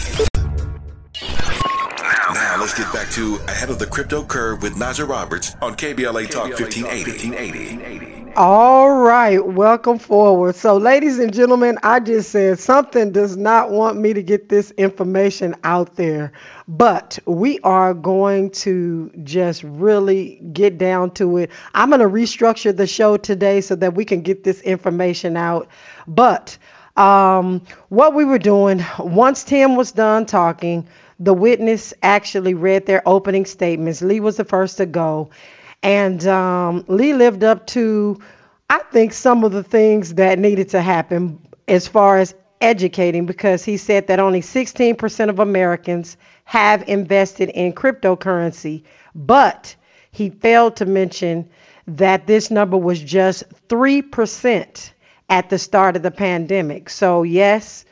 Now 2.35 2.57
let's 2.61 2.77
get 2.77 2.93
back 2.93 3.09
to 3.13 3.37
ahead 3.49 3.71
of 3.71 3.79
the 3.79 3.87
crypto 3.87 4.23
curve 4.23 4.63
with 4.63 4.75
Najah 4.75 5.09
Roberts 5.09 5.57
on 5.63 5.75
KBLA 5.75 6.29
Talk 6.29 6.51
1580. 6.61 7.94
All 8.37 8.91
right, 8.91 9.39
welcome 9.47 10.01
forward. 10.01 10.57
So, 10.57 10.77
ladies 10.77 11.21
and 11.21 11.33
gentlemen, 11.33 11.79
I 11.85 12.01
just 12.01 12.33
said 12.33 12.59
something 12.59 13.13
does 13.13 13.37
not 13.37 13.71
want 13.71 13.97
me 13.97 14.13
to 14.13 14.25
get 14.25 14.49
this 14.49 14.73
information 14.73 15.55
out 15.63 15.95
there, 15.95 16.33
but 16.67 17.17
we 17.27 17.61
are 17.61 17.95
going 17.95 18.51
to 18.51 19.13
just 19.23 19.63
really 19.63 20.41
get 20.53 20.79
down 20.79 21.13
to 21.13 21.37
it. 21.37 21.53
I'm 21.75 21.91
going 21.91 22.01
to 22.01 22.09
restructure 22.09 22.77
the 22.77 22.89
show 22.89 23.17
today 23.17 23.61
so 23.61 23.77
that 23.77 23.95
we 23.95 24.05
can 24.05 24.23
get 24.23 24.43
this 24.43 24.61
information 24.63 25.37
out. 25.37 25.69
But 26.09 26.59
um, 26.97 27.63
what 27.89 28.15
we 28.15 28.25
were 28.25 28.41
doing, 28.41 28.85
once 28.99 29.45
Tim 29.45 29.77
was 29.77 29.93
done 29.93 30.27
talking, 30.27 30.89
the 31.21 31.35
witness 31.35 31.95
actually 32.03 32.55
read 32.55 32.87
their 32.87 33.03
opening 33.07 33.47
statements. 33.47 34.03
Lee 34.03 34.19
was 34.19 34.39
the 34.39 34.45
first 34.45 34.79
to 34.79 34.87
go. 34.87 35.31
And 35.85 36.27
um, 36.27 36.85
Lee 36.89 37.13
lived 37.13 37.45
up 37.45 37.67
to, 37.69 38.19
I 38.71 38.79
think, 38.79 39.13
some 39.13 39.45
of 39.45 39.53
the 39.53 39.63
things 39.63 40.15
that 40.15 40.39
needed 40.39 40.71
to 40.71 40.81
happen 40.81 41.47
as 41.69 41.87
far 41.87 42.17
as 42.17 42.35
educating 42.63 43.27
because 43.27 43.63
he 43.63 43.77
said 43.77 44.07
that 44.07 44.19
only 44.19 44.41
16% 44.41 45.29
of 45.29 45.39
Americans 45.41 46.17
have 46.45 46.89
invested 46.89 47.51
in 47.51 47.75
cryptocurrency, 47.75 48.85
but 49.15 49.77
he 50.11 50.31
failed 50.31 50.77
to 50.77 50.87
mention 50.87 51.51
that 51.87 52.27
this 52.27 52.51
number 52.51 52.79
was 52.79 52.99
just 52.99 53.45
3% 53.69 54.91
at 55.29 55.51
the 55.51 55.59
start 55.59 55.97
of 55.97 56.03
the 56.03 56.11
pandemic. 56.11 56.89
So, 56.89 57.25
yes, 57.25 57.85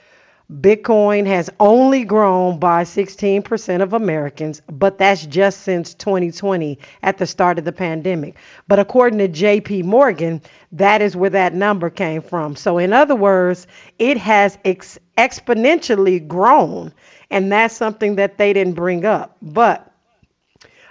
Bitcoin 0.61 1.27
has 1.27 1.49
only 1.61 2.05
grown 2.05 2.59
by 2.59 2.85
16% 2.85 3.83
of 3.83 3.93
Americans, 3.95 4.61
but 4.71 4.99
that's 4.99 5.25
just 5.25 5.63
since 5.63 5.95
2020 5.95 6.79
at 7.03 7.17
the 7.19 7.27
start 7.27 7.59
of 7.59 7.65
the 7.65 7.73
pandemic. 7.73 8.37
But 8.69 8.79
according 8.79 9.19
to 9.21 9.29
JP 9.29 9.85
Morgan, 9.85 10.43
that 10.73 11.01
is 11.01 11.17
where 11.17 11.31
that 11.31 11.55
number 11.55 11.89
came 11.89 12.21
from. 12.21 12.55
So, 12.57 12.79
in 12.79 12.93
other 12.93 13.17
words, 13.17 13.67
it 13.99 14.19
has 14.19 14.59
ex- 14.65 14.99
exponentially 15.17 16.27
grown, 16.27 16.93
and 17.31 17.51
that's 17.51 17.77
something 17.77 18.17
that 18.17 18.37
they 18.37 18.53
didn't 18.53 18.75
bring 18.75 19.07
up. 19.07 19.37
But 19.41 19.91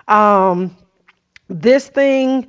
um, 0.07 0.75
this 1.47 1.87
thing 1.87 2.47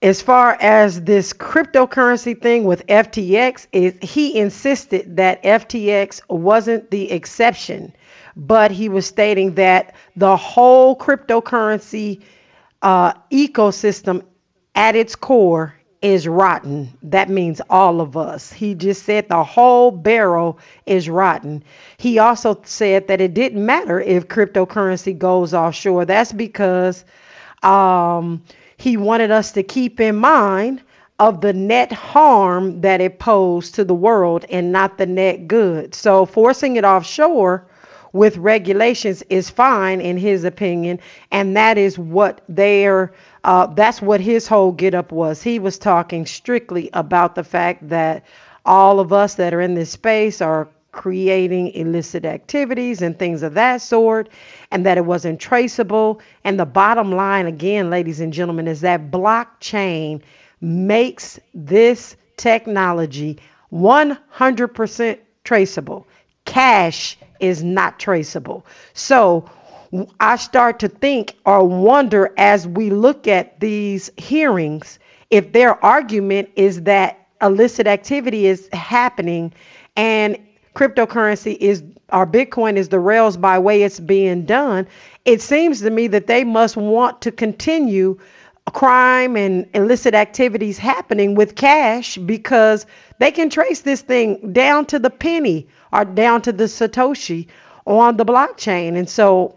as 0.00 0.22
far 0.22 0.56
as 0.60 1.02
this 1.02 1.32
cryptocurrency 1.32 2.40
thing 2.40 2.64
with 2.64 2.86
FTX 2.86 4.02
he 4.02 4.38
insisted 4.38 5.16
that 5.16 5.42
FTX 5.42 6.20
wasn't 6.28 6.90
the 6.90 7.10
exception, 7.10 7.92
but 8.36 8.70
he 8.70 8.88
was 8.88 9.06
stating 9.06 9.54
that 9.54 9.94
the 10.14 10.36
whole 10.36 10.96
cryptocurrency 10.96 12.22
uh, 12.82 13.12
ecosystem 13.32 14.22
at 14.76 14.94
its 14.94 15.16
core 15.16 15.74
is 16.00 16.28
rotten. 16.28 16.96
That 17.02 17.28
means 17.28 17.60
all 17.68 18.00
of 18.00 18.16
us. 18.16 18.52
He 18.52 18.76
just 18.76 19.02
said 19.02 19.28
the 19.28 19.42
whole 19.42 19.90
barrel 19.90 20.60
is 20.86 21.08
rotten. 21.08 21.64
He 21.96 22.20
also 22.20 22.60
said 22.64 23.08
that 23.08 23.20
it 23.20 23.34
didn't 23.34 23.66
matter 23.66 24.00
if 24.00 24.28
cryptocurrency 24.28 25.18
goes 25.18 25.52
offshore. 25.54 26.04
That's 26.04 26.30
because 26.30 27.04
um, 27.64 28.44
he 28.78 28.96
wanted 28.96 29.30
us 29.30 29.52
to 29.52 29.62
keep 29.62 30.00
in 30.00 30.16
mind 30.16 30.82
of 31.18 31.40
the 31.40 31.52
net 31.52 31.92
harm 31.92 32.80
that 32.80 33.00
it 33.00 33.18
posed 33.18 33.74
to 33.74 33.84
the 33.84 33.94
world 33.94 34.46
and 34.50 34.70
not 34.70 34.98
the 34.98 35.06
net 35.06 35.48
good. 35.48 35.94
So 35.94 36.24
forcing 36.24 36.76
it 36.76 36.84
offshore 36.84 37.66
with 38.12 38.36
regulations 38.36 39.22
is 39.28 39.50
fine 39.50 40.00
in 40.00 40.16
his 40.16 40.44
opinion, 40.44 41.00
and 41.30 41.56
that 41.56 41.76
is 41.76 41.98
what 41.98 42.40
their 42.48 43.12
uh, 43.44 43.66
that's 43.66 44.00
what 44.00 44.20
his 44.20 44.46
whole 44.46 44.72
get 44.72 44.94
up 44.94 45.12
was. 45.12 45.42
He 45.42 45.58
was 45.58 45.78
talking 45.78 46.24
strictly 46.24 46.88
about 46.92 47.34
the 47.34 47.44
fact 47.44 47.88
that 47.88 48.24
all 48.64 49.00
of 49.00 49.12
us 49.12 49.34
that 49.36 49.54
are 49.54 49.60
in 49.60 49.74
this 49.74 49.90
space 49.90 50.40
are 50.40 50.68
creating 50.92 51.68
illicit 51.74 52.24
activities 52.24 53.02
and 53.02 53.18
things 53.18 53.42
of 53.42 53.54
that 53.54 53.82
sort, 53.82 54.28
and 54.70 54.86
that 54.86 54.98
it 54.98 55.04
wasn't 55.04 55.40
traceable. 55.40 56.20
And 56.44 56.58
the 56.58 56.66
bottom 56.66 57.12
line, 57.12 57.46
again, 57.46 57.90
ladies 57.90 58.20
and 58.20 58.32
gentlemen, 58.32 58.66
is 58.68 58.80
that 58.80 59.10
blockchain 59.10 60.22
makes 60.60 61.38
this 61.54 62.16
technology 62.36 63.38
100% 63.72 65.18
traceable. 65.44 66.06
Cash 66.44 67.18
is 67.40 67.62
not 67.62 67.98
traceable. 67.98 68.64
So 68.94 69.50
I 70.20 70.36
start 70.36 70.78
to 70.80 70.88
think 70.88 71.36
or 71.44 71.64
wonder 71.64 72.32
as 72.36 72.66
we 72.66 72.90
look 72.90 73.26
at 73.26 73.60
these 73.60 74.10
hearings 74.16 74.98
if 75.30 75.52
their 75.52 75.82
argument 75.84 76.50
is 76.56 76.82
that 76.82 77.26
illicit 77.40 77.86
activity 77.86 78.46
is 78.46 78.68
happening 78.72 79.52
and 79.96 80.38
cryptocurrency 80.78 81.56
is 81.56 81.82
our 82.10 82.24
Bitcoin 82.24 82.76
is 82.76 82.88
the 82.88 83.00
rails 83.00 83.36
by 83.36 83.58
way 83.58 83.82
it's 83.82 83.98
being 83.98 84.44
done, 84.44 84.86
it 85.24 85.42
seems 85.42 85.80
to 85.80 85.90
me 85.90 86.06
that 86.06 86.28
they 86.28 86.44
must 86.44 86.76
want 86.76 87.20
to 87.22 87.32
continue 87.32 88.16
crime 88.70 89.36
and 89.36 89.66
illicit 89.74 90.14
activities 90.14 90.78
happening 90.78 91.34
with 91.34 91.56
cash 91.56 92.16
because 92.18 92.86
they 93.18 93.32
can 93.32 93.50
trace 93.50 93.80
this 93.80 94.02
thing 94.02 94.52
down 94.52 94.86
to 94.86 95.00
the 95.00 95.10
penny 95.10 95.66
or 95.92 96.04
down 96.04 96.42
to 96.42 96.52
the 96.52 96.64
Satoshi 96.64 97.48
on 97.86 98.16
the 98.16 98.24
blockchain. 98.24 98.96
And 98.96 99.08
so 99.08 99.56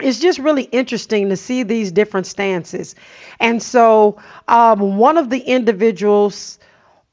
it's 0.00 0.20
just 0.20 0.38
really 0.38 0.62
interesting 0.62 1.28
to 1.28 1.36
see 1.36 1.62
these 1.62 1.92
different 1.92 2.26
stances. 2.26 2.94
And 3.38 3.62
so 3.62 4.18
um, 4.46 4.96
one 4.96 5.18
of 5.18 5.28
the 5.28 5.40
individuals 5.40 6.58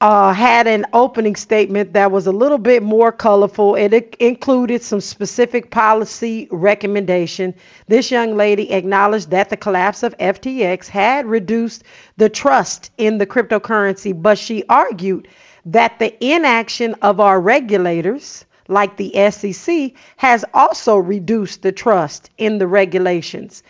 uh, 0.05 0.33
had 0.33 0.67
an 0.67 0.85
opening 0.93 1.35
statement 1.35 1.93
that 1.93 2.11
was 2.11 2.27
a 2.27 2.31
little 2.31 2.59
bit 2.59 2.83
more 2.83 3.11
colorful. 3.11 3.73
It, 3.73 3.91
it 3.91 4.15
included 4.19 4.83
some 4.83 5.01
specific 5.01 5.71
policy 5.71 6.47
recommendation. 6.51 7.55
This 7.87 8.11
young 8.11 8.37
lady 8.37 8.71
acknowledged 8.71 9.31
that 9.31 9.49
the 9.49 9.57
collapse 9.57 10.03
of 10.03 10.15
FTX 10.19 10.85
had 10.85 11.25
reduced 11.25 11.85
the 12.17 12.29
trust 12.29 12.91
in 12.99 13.17
the 13.17 13.25
cryptocurrency, 13.25 14.13
but 14.13 14.37
she 14.37 14.63
argued 14.69 15.27
that 15.65 15.97
the 15.97 16.13
inaction 16.23 16.93
of 17.01 17.19
our 17.19 17.41
regulators 17.41 18.45
like 18.67 18.97
the 18.97 19.11
SEC, 19.31 19.91
has 20.17 20.45
also 20.53 20.97
reduced 20.97 21.61
the 21.61 21.71
trust 21.71 22.29
in 22.37 22.57
the 22.59 22.67
regulations. 22.67 23.63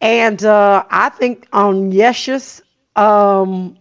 And 0.00 0.44
uh, 0.44 0.84
I 0.88 1.08
think 1.10 1.48
on 1.52 1.90
Yesha's 1.90 2.62
um, 2.94 3.76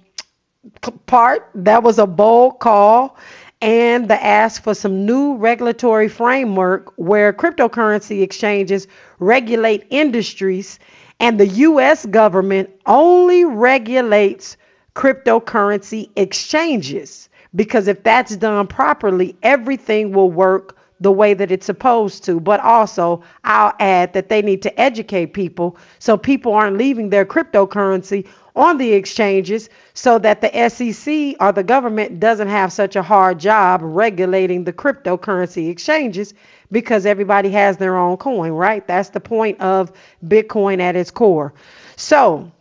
part, 1.06 1.50
that 1.56 1.84
was 1.84 2.00
a 2.00 2.08
bold 2.08 2.60
call 2.60 3.18
and 3.62 4.08
the 4.10 4.24
ask 4.24 4.62
for 4.64 4.74
some 4.74 5.06
new 5.06 5.36
regulatory 5.38 6.08
framework 6.08 6.94
where 6.98 7.32
cryptocurrency 7.34 8.22
exchanges 8.22 8.88
regulate 9.20 9.86
industries 9.90 10.80
and 11.20 11.40
the 11.40 11.48
US 11.48 12.06
government 12.06 12.70
only 12.86 13.46
regulates 13.46 14.58
cryptocurrency 14.96 16.10
exchanges 16.16 17.30
because 17.56 17.88
if 17.88 18.04
that's 18.04 18.36
done 18.36 18.68
properly, 18.68 19.36
everything 19.42 20.12
will 20.12 20.30
work 20.32 20.78
the 21.00 21.12
way 21.12 21.34
that 21.34 21.52
it's 21.52 21.66
supposed 21.66 22.24
to. 22.26 22.40
But 22.40 22.60
also, 22.60 23.24
I'll 23.44 23.74
add 23.80 24.14
that 24.14 24.30
they 24.30 24.42
need 24.42 24.62
to 24.64 24.80
educate 24.80 25.28
people 25.28 25.78
so 26.00 26.18
people 26.18 26.54
aren't 26.54 26.78
leaving 26.78 27.10
their 27.10 27.26
cryptocurrency 27.26 28.28
on 28.56 28.78
the 28.78 28.94
exchanges 28.94 29.70
so 29.94 30.18
that 30.20 30.42
the 30.42 30.70
SEC 30.70 31.36
or 31.40 31.52
the 31.52 31.64
government 31.64 32.20
doesn't 32.20 32.48
have 32.48 32.72
such 32.72 32.96
a 32.96 33.04
hard 33.04 33.40
job 33.40 33.82
regulating 33.84 34.64
the 34.64 34.74
cryptocurrency 34.74 35.70
exchanges 35.70 36.34
because 36.72 37.06
everybody 37.06 37.50
has 37.50 37.78
their 37.78 37.98
own 37.98 38.18
coin, 38.18 38.52
right? 38.52 38.86
That's 38.88 39.10
the 39.10 39.20
point 39.20 39.60
of 39.62 39.92
Bitcoin 40.24 40.80
at 40.80 40.96
its 40.96 41.12
core. 41.12 41.54
So, 41.96 42.52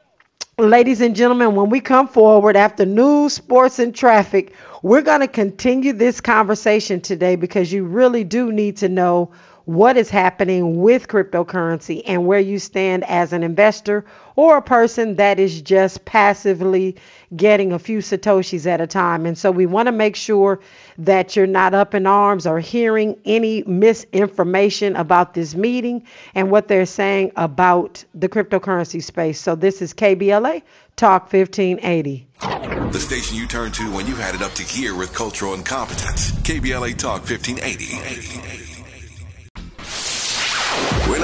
ladies 0.59 1.00
and 1.00 1.16
gentlemen, 1.16 1.54
when 1.54 1.70
we 1.70 1.80
come 1.80 2.09
forward 2.09 2.57
after 2.57 2.85
news, 2.85 3.33
sports, 3.33 3.78
and 3.78 3.94
traffic, 3.94 4.52
we're 4.83 5.02
going 5.02 5.20
to 5.20 5.28
continue 5.28 5.92
this 5.92 6.20
conversation 6.20 7.00
today 7.00 7.37
because 7.37 7.72
you 7.72 7.85
really 7.85 8.24
do 8.24 8.52
need 8.52 8.76
to 8.78 8.88
know 8.88 9.33
what 9.64 9.96
is 9.96 10.11
happening 10.11 10.83
with 10.83 11.09
cryptocurrency 11.09 12.02
and 12.07 12.26
where 12.26 12.40
you 12.40 12.59
stand 12.59 13.02
as 13.04 13.33
an 13.33 13.42
investor 13.42 14.04
or 14.37 14.57
a 14.57 14.62
person 14.62 15.16
that 15.16 15.38
is 15.38 15.62
just 15.62 16.05
passively 16.05 16.97
getting 17.35 17.73
a 17.73 17.79
few 17.79 17.99
satoshis 17.99 18.66
at 18.66 18.81
a 18.81 18.87
time. 18.87 19.27
And 19.27 19.37
so 19.37 19.51
we 19.51 19.66
want 19.66 19.87
to 19.87 19.92
make 19.92 20.16
sure 20.16 20.61
that 20.99 21.37
you're 21.37 21.47
not 21.47 21.75
up 21.75 21.94
in 21.94 22.07
arms 22.07 22.47
or 22.47 22.61
hearing 22.61 23.16
any 23.25 23.62
misinformation 23.64 24.97
about 24.97 25.35
this 25.35 25.55
meeting 25.55 26.05
and 26.35 26.51
what 26.51 26.68
they're 26.68 26.87
saying 26.87 27.33
about 27.37 28.05
the 28.14 28.29
cryptocurrency 28.29 29.03
space. 29.03 29.40
So 29.40 29.55
this 29.55 29.83
is 29.83 29.94
KBLA 29.94 30.62
Talk 30.97 31.33
1580. 31.33 32.27
The 32.92 33.01
station 33.01 33.37
you 33.37 33.49
turn 33.49 33.73
to 33.73 33.92
when 33.92 34.07
you 34.07 34.14
had 34.14 34.35
it 34.37 34.42
up 34.42 34.53
to 34.53 34.64
gear 34.64 34.94
with 34.97 35.12
cultural 35.12 35.55
incompetence. 35.55 36.31
KBLA 36.31 36.97
Talk 36.97 37.29
1580. 37.29 38.63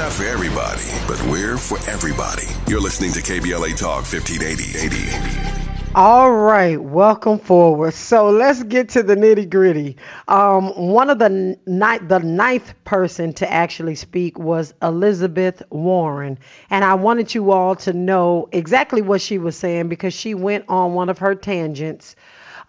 Not 0.00 0.12
for 0.12 0.24
everybody, 0.24 0.88
but 1.06 1.22
we're 1.30 1.58
for 1.58 1.76
everybody. 1.86 2.44
You're 2.66 2.80
listening 2.80 3.12
to 3.12 3.20
KBLA 3.20 3.76
Talk 3.76 4.06
1580. 4.10 5.94
All 5.94 6.32
right, 6.32 6.82
welcome 6.82 7.38
forward. 7.38 7.92
So 7.92 8.30
let's 8.30 8.62
get 8.62 8.88
to 8.90 9.02
the 9.02 9.14
nitty 9.14 9.50
gritty. 9.50 9.98
Um, 10.26 10.70
one 10.74 11.10
of 11.10 11.18
the 11.18 11.28
ni- 11.66 11.98
the 12.08 12.18
ninth 12.18 12.72
person 12.84 13.34
to 13.34 13.52
actually 13.52 13.94
speak 13.94 14.38
was 14.38 14.72
Elizabeth 14.80 15.62
Warren, 15.68 16.38
and 16.70 16.82
I 16.82 16.94
wanted 16.94 17.34
you 17.34 17.50
all 17.50 17.76
to 17.76 17.92
know 17.92 18.48
exactly 18.52 19.02
what 19.02 19.20
she 19.20 19.36
was 19.36 19.54
saying 19.54 19.90
because 19.90 20.14
she 20.14 20.32
went 20.32 20.64
on 20.70 20.94
one 20.94 21.10
of 21.10 21.18
her 21.18 21.34
tangents 21.34 22.16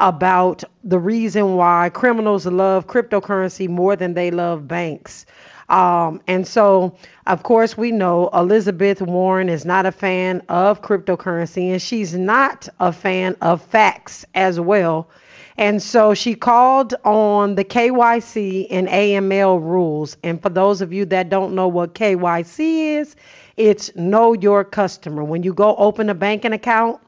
about 0.01 0.65
the 0.83 0.99
reason 0.99 1.55
why 1.55 1.89
criminals 1.93 2.45
love 2.45 2.87
cryptocurrency 2.87 3.69
more 3.69 3.95
than 3.95 4.15
they 4.15 4.31
love 4.31 4.67
banks. 4.67 5.25
Um, 5.71 6.21
and 6.27 6.45
so, 6.45 6.97
of 7.27 7.43
course, 7.43 7.77
we 7.77 7.93
know 7.93 8.29
Elizabeth 8.33 9.01
Warren 9.01 9.47
is 9.47 9.63
not 9.63 9.85
a 9.85 9.91
fan 9.91 10.41
of 10.49 10.81
cryptocurrency 10.81 11.71
and 11.71 11.81
she's 11.81 12.13
not 12.13 12.67
a 12.81 12.91
fan 12.91 13.37
of 13.41 13.61
facts 13.61 14.25
as 14.35 14.59
well. 14.59 15.09
And 15.57 15.81
so 15.81 16.13
she 16.13 16.35
called 16.35 16.93
on 17.05 17.55
the 17.55 17.63
KYC 17.63 18.67
and 18.69 18.89
AML 18.89 19.61
rules. 19.61 20.17
And 20.23 20.41
for 20.41 20.49
those 20.49 20.81
of 20.81 20.91
you 20.91 21.05
that 21.05 21.29
don't 21.29 21.55
know 21.55 21.69
what 21.69 21.95
KYC 21.95 22.99
is, 22.99 23.15
it's 23.55 23.95
know 23.95 24.33
your 24.33 24.65
customer. 24.65 25.23
When 25.23 25.41
you 25.41 25.53
go 25.53 25.77
open 25.77 26.09
a 26.09 26.13
banking 26.13 26.51
account, 26.51 26.99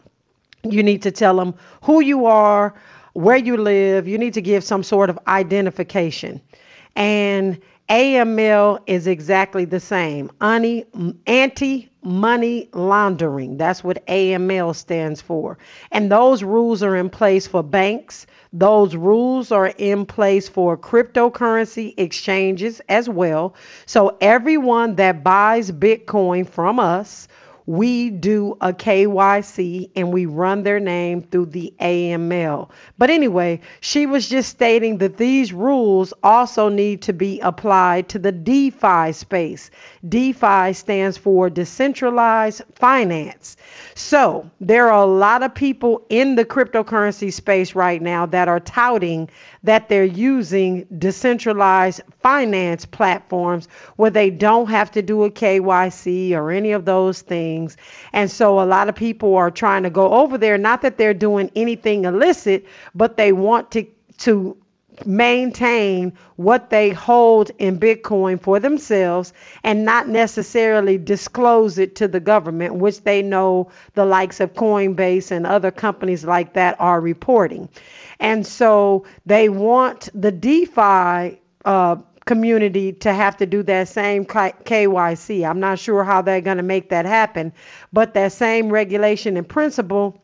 you 0.63 0.83
need 0.83 1.01
to 1.01 1.11
tell 1.11 1.35
them 1.35 1.53
who 1.81 1.99
you 1.99 2.27
are, 2.27 2.73
where 3.11 3.37
you 3.37 3.57
live. 3.57 4.07
You 4.07 4.17
need 4.17 4.35
to 4.35 4.41
give 4.41 4.63
some 4.63 4.83
sort 4.83 5.09
of 5.09 5.19
identification. 5.27 6.39
And 6.95 7.59
AML 7.93 8.79
is 8.87 9.05
exactly 9.05 9.65
the 9.65 9.79
same. 9.79 10.31
Anti 10.41 11.91
money 12.01 12.69
laundering. 12.73 13.57
That's 13.57 13.83
what 13.83 14.03
AML 14.07 14.75
stands 14.75 15.21
for. 15.21 15.59
And 15.91 16.11
those 16.11 16.41
rules 16.41 16.81
are 16.81 16.95
in 16.95 17.11
place 17.11 17.45
for 17.45 17.61
banks. 17.61 18.25
Those 18.51 18.95
rules 18.95 19.51
are 19.51 19.67
in 19.67 20.07
place 20.07 20.49
for 20.49 20.75
cryptocurrency 20.75 21.93
exchanges 21.97 22.81
as 22.89 23.07
well. 23.07 23.53
So 23.85 24.17
everyone 24.19 24.95
that 24.95 25.23
buys 25.23 25.71
Bitcoin 25.71 26.49
from 26.49 26.79
us 26.79 27.27
we 27.65 28.09
do 28.09 28.57
a 28.61 28.73
KYC 28.73 29.91
and 29.95 30.11
we 30.11 30.25
run 30.25 30.63
their 30.63 30.79
name 30.79 31.21
through 31.21 31.47
the 31.47 31.73
AML. 31.79 32.69
But 32.97 33.09
anyway, 33.09 33.61
she 33.79 34.05
was 34.05 34.27
just 34.27 34.49
stating 34.49 34.97
that 34.97 35.17
these 35.17 35.53
rules 35.53 36.13
also 36.23 36.69
need 36.69 37.01
to 37.03 37.13
be 37.13 37.39
applied 37.39 38.09
to 38.09 38.19
the 38.19 38.31
DeFi 38.31 39.13
space. 39.13 39.71
DeFi 40.07 40.73
stands 40.73 41.17
for 41.17 41.49
decentralized 41.49 42.63
finance. 42.75 43.57
So 43.95 44.49
there 44.59 44.89
are 44.89 45.03
a 45.03 45.05
lot 45.05 45.43
of 45.43 45.53
people 45.53 46.05
in 46.09 46.35
the 46.35 46.45
cryptocurrency 46.45 47.31
space 47.31 47.75
right 47.75 48.01
now 48.01 48.25
that 48.27 48.47
are 48.47 48.59
touting 48.59 49.29
that 49.63 49.87
they're 49.87 50.03
using 50.03 50.85
decentralized 50.97 52.01
finance 52.19 52.85
platforms 52.85 53.67
where 53.95 54.09
they 54.09 54.29
don't 54.29 54.69
have 54.69 54.91
to 54.91 55.01
do 55.01 55.23
a 55.23 55.31
KYC 55.31 56.33
or 56.33 56.51
any 56.51 56.71
of 56.71 56.85
those 56.85 57.21
things. 57.21 57.52
And 58.13 58.29
so 58.29 58.59
a 58.59 58.65
lot 58.65 58.89
of 58.89 58.95
people 58.95 59.35
are 59.35 59.51
trying 59.51 59.83
to 59.83 59.89
go 59.89 60.13
over 60.13 60.37
there, 60.37 60.57
not 60.57 60.81
that 60.81 60.97
they're 60.97 61.13
doing 61.13 61.51
anything 61.55 62.05
illicit, 62.05 62.65
but 62.93 63.17
they 63.17 63.31
want 63.31 63.71
to 63.71 63.85
to 64.19 64.57
maintain 65.05 66.13
what 66.35 66.69
they 66.69 66.89
hold 66.91 67.51
in 67.57 67.79
Bitcoin 67.79 68.39
for 68.39 68.59
themselves 68.59 69.33
and 69.63 69.85
not 69.85 70.07
necessarily 70.07 70.97
disclose 70.97 71.77
it 71.77 71.95
to 71.95 72.07
the 72.07 72.19
government, 72.19 72.75
which 72.75 73.01
they 73.01 73.21
know 73.21 73.71
the 73.95 74.05
likes 74.05 74.39
of 74.39 74.53
Coinbase 74.53 75.31
and 75.31 75.47
other 75.47 75.71
companies 75.71 76.23
like 76.23 76.53
that 76.53 76.75
are 76.79 77.01
reporting. 77.01 77.69
And 78.19 78.45
so 78.45 79.05
they 79.25 79.49
want 79.49 80.09
the 80.13 80.31
DeFi 80.31 81.39
uh, 81.65 81.95
community 82.25 82.93
to 82.93 83.13
have 83.13 83.37
to 83.37 83.45
do 83.45 83.63
that 83.63 83.87
same 83.87 84.25
KYC. 84.25 85.47
I'm 85.47 85.59
not 85.59 85.79
sure 85.79 86.03
how 86.03 86.21
they're 86.21 86.41
going 86.41 86.57
to 86.57 86.63
make 86.63 86.89
that 86.89 87.05
happen, 87.05 87.53
but 87.91 88.13
that 88.13 88.31
same 88.31 88.69
regulation 88.69 89.37
and 89.37 89.47
principle 89.47 90.21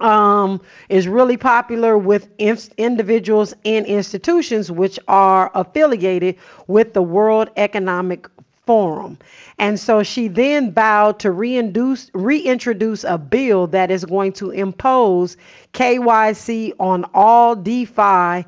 um, 0.00 0.60
is 0.88 1.06
really 1.06 1.36
popular 1.36 1.96
with 1.96 2.28
in- 2.38 2.58
individuals 2.76 3.54
and 3.64 3.86
institutions 3.86 4.70
which 4.70 4.98
are 5.08 5.50
affiliated 5.54 6.36
with 6.66 6.92
the 6.92 7.02
World 7.02 7.50
Economic 7.56 8.26
Forum. 8.66 9.18
And 9.58 9.78
so 9.78 10.02
she 10.02 10.28
then 10.28 10.72
vowed 10.72 11.20
to 11.20 11.30
reintroduce, 11.30 12.10
reintroduce 12.14 13.04
a 13.04 13.18
bill 13.18 13.68
that 13.68 13.90
is 13.90 14.04
going 14.04 14.32
to 14.34 14.50
impose 14.50 15.36
KYC 15.72 16.72
on 16.78 17.04
all 17.12 17.56
DeFi 17.56 18.44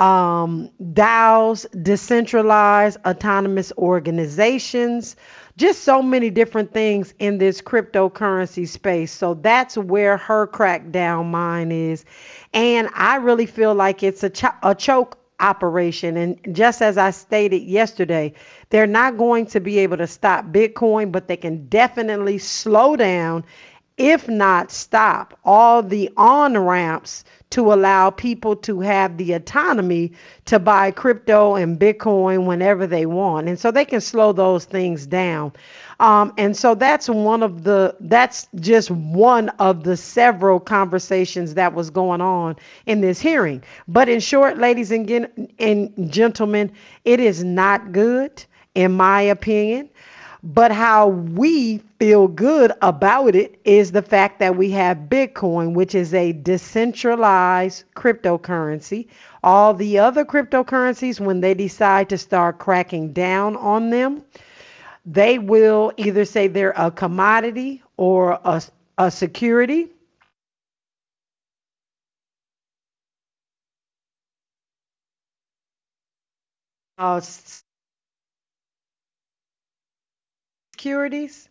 um, 0.00 0.70
DAOs, 0.94 1.66
decentralized 1.82 2.98
autonomous 3.06 3.70
organizations, 3.76 5.14
just 5.58 5.82
so 5.82 6.02
many 6.02 6.30
different 6.30 6.72
things 6.72 7.12
in 7.18 7.36
this 7.36 7.60
cryptocurrency 7.60 8.66
space. 8.66 9.12
So 9.12 9.34
that's 9.34 9.76
where 9.76 10.16
her 10.16 10.46
crackdown 10.46 11.26
mine 11.26 11.70
is. 11.70 12.06
And 12.54 12.88
I 12.94 13.16
really 13.16 13.44
feel 13.44 13.74
like 13.74 14.02
it's 14.02 14.22
a, 14.22 14.30
ch- 14.30 14.44
a 14.62 14.74
choke 14.74 15.18
operation. 15.38 16.16
And 16.16 16.54
just 16.54 16.80
as 16.80 16.96
I 16.96 17.10
stated 17.10 17.62
yesterday, 17.62 18.32
they're 18.70 18.86
not 18.86 19.18
going 19.18 19.46
to 19.46 19.60
be 19.60 19.80
able 19.80 19.98
to 19.98 20.06
stop 20.06 20.46
Bitcoin, 20.46 21.12
but 21.12 21.28
they 21.28 21.36
can 21.36 21.66
definitely 21.68 22.38
slow 22.38 22.96
down, 22.96 23.44
if 24.00 24.30
not 24.30 24.70
stop, 24.70 25.38
all 25.44 25.82
the 25.82 26.10
on 26.16 26.56
ramps 26.56 27.22
to 27.50 27.70
allow 27.70 28.08
people 28.08 28.56
to 28.56 28.80
have 28.80 29.18
the 29.18 29.34
autonomy 29.34 30.10
to 30.46 30.58
buy 30.58 30.90
crypto 30.90 31.54
and 31.54 31.78
Bitcoin 31.78 32.46
whenever 32.46 32.86
they 32.86 33.04
want. 33.04 33.46
And 33.46 33.58
so 33.58 33.70
they 33.70 33.84
can 33.84 34.00
slow 34.00 34.32
those 34.32 34.64
things 34.64 35.06
down. 35.06 35.52
Um, 35.98 36.32
and 36.38 36.56
so 36.56 36.74
that's 36.74 37.10
one 37.10 37.42
of 37.42 37.64
the, 37.64 37.94
that's 38.00 38.48
just 38.54 38.90
one 38.90 39.50
of 39.58 39.84
the 39.84 39.98
several 39.98 40.60
conversations 40.60 41.52
that 41.54 41.74
was 41.74 41.90
going 41.90 42.22
on 42.22 42.56
in 42.86 43.02
this 43.02 43.20
hearing. 43.20 43.62
But 43.86 44.08
in 44.08 44.20
short, 44.20 44.56
ladies 44.56 44.90
and, 44.90 45.52
and 45.58 46.10
gentlemen, 46.10 46.72
it 47.04 47.20
is 47.20 47.44
not 47.44 47.92
good, 47.92 48.42
in 48.74 48.92
my 48.92 49.20
opinion. 49.20 49.90
But 50.42 50.72
how 50.72 51.08
we 51.08 51.78
feel 51.98 52.26
good 52.28 52.72
about 52.80 53.34
it 53.34 53.60
is 53.64 53.92
the 53.92 54.02
fact 54.02 54.38
that 54.38 54.56
we 54.56 54.70
have 54.70 54.96
Bitcoin, 55.10 55.74
which 55.74 55.94
is 55.94 56.14
a 56.14 56.32
decentralized 56.32 57.84
cryptocurrency. 57.94 59.08
All 59.44 59.74
the 59.74 59.98
other 59.98 60.24
cryptocurrencies, 60.24 61.20
when 61.20 61.40
they 61.40 61.52
decide 61.54 62.08
to 62.10 62.18
start 62.18 62.58
cracking 62.58 63.12
down 63.12 63.56
on 63.56 63.90
them, 63.90 64.22
they 65.04 65.38
will 65.38 65.92
either 65.98 66.24
say 66.24 66.48
they're 66.48 66.72
a 66.76 66.90
commodity 66.90 67.82
or 67.98 68.38
a, 68.44 68.62
a 68.98 69.10
security. 69.10 69.88
Uh, 76.98 77.20
securities 80.80 81.46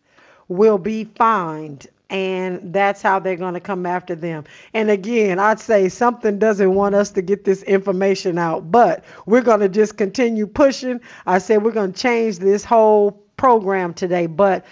will 0.48 0.76
be 0.78 1.04
fined 1.04 1.86
and 2.08 2.74
that's 2.74 3.00
how 3.00 3.20
they're 3.20 3.36
going 3.36 3.54
to 3.54 3.60
come 3.60 3.86
after 3.86 4.16
them. 4.16 4.42
And 4.74 4.90
again, 4.90 5.38
I'd 5.38 5.60
say 5.60 5.88
something 5.88 6.40
doesn't 6.40 6.74
want 6.74 6.96
us 6.96 7.10
to 7.12 7.22
get 7.22 7.44
this 7.44 7.62
information 7.62 8.36
out, 8.36 8.72
but 8.72 9.04
we're 9.26 9.42
going 9.42 9.60
to 9.60 9.68
just 9.68 9.96
continue 9.96 10.48
pushing. 10.48 11.00
I 11.24 11.38
said 11.38 11.62
we're 11.62 11.70
going 11.70 11.92
to 11.92 12.00
change 12.00 12.40
this 12.40 12.64
whole 12.64 13.12
program 13.36 13.94
today, 13.94 14.26
but 14.26 14.66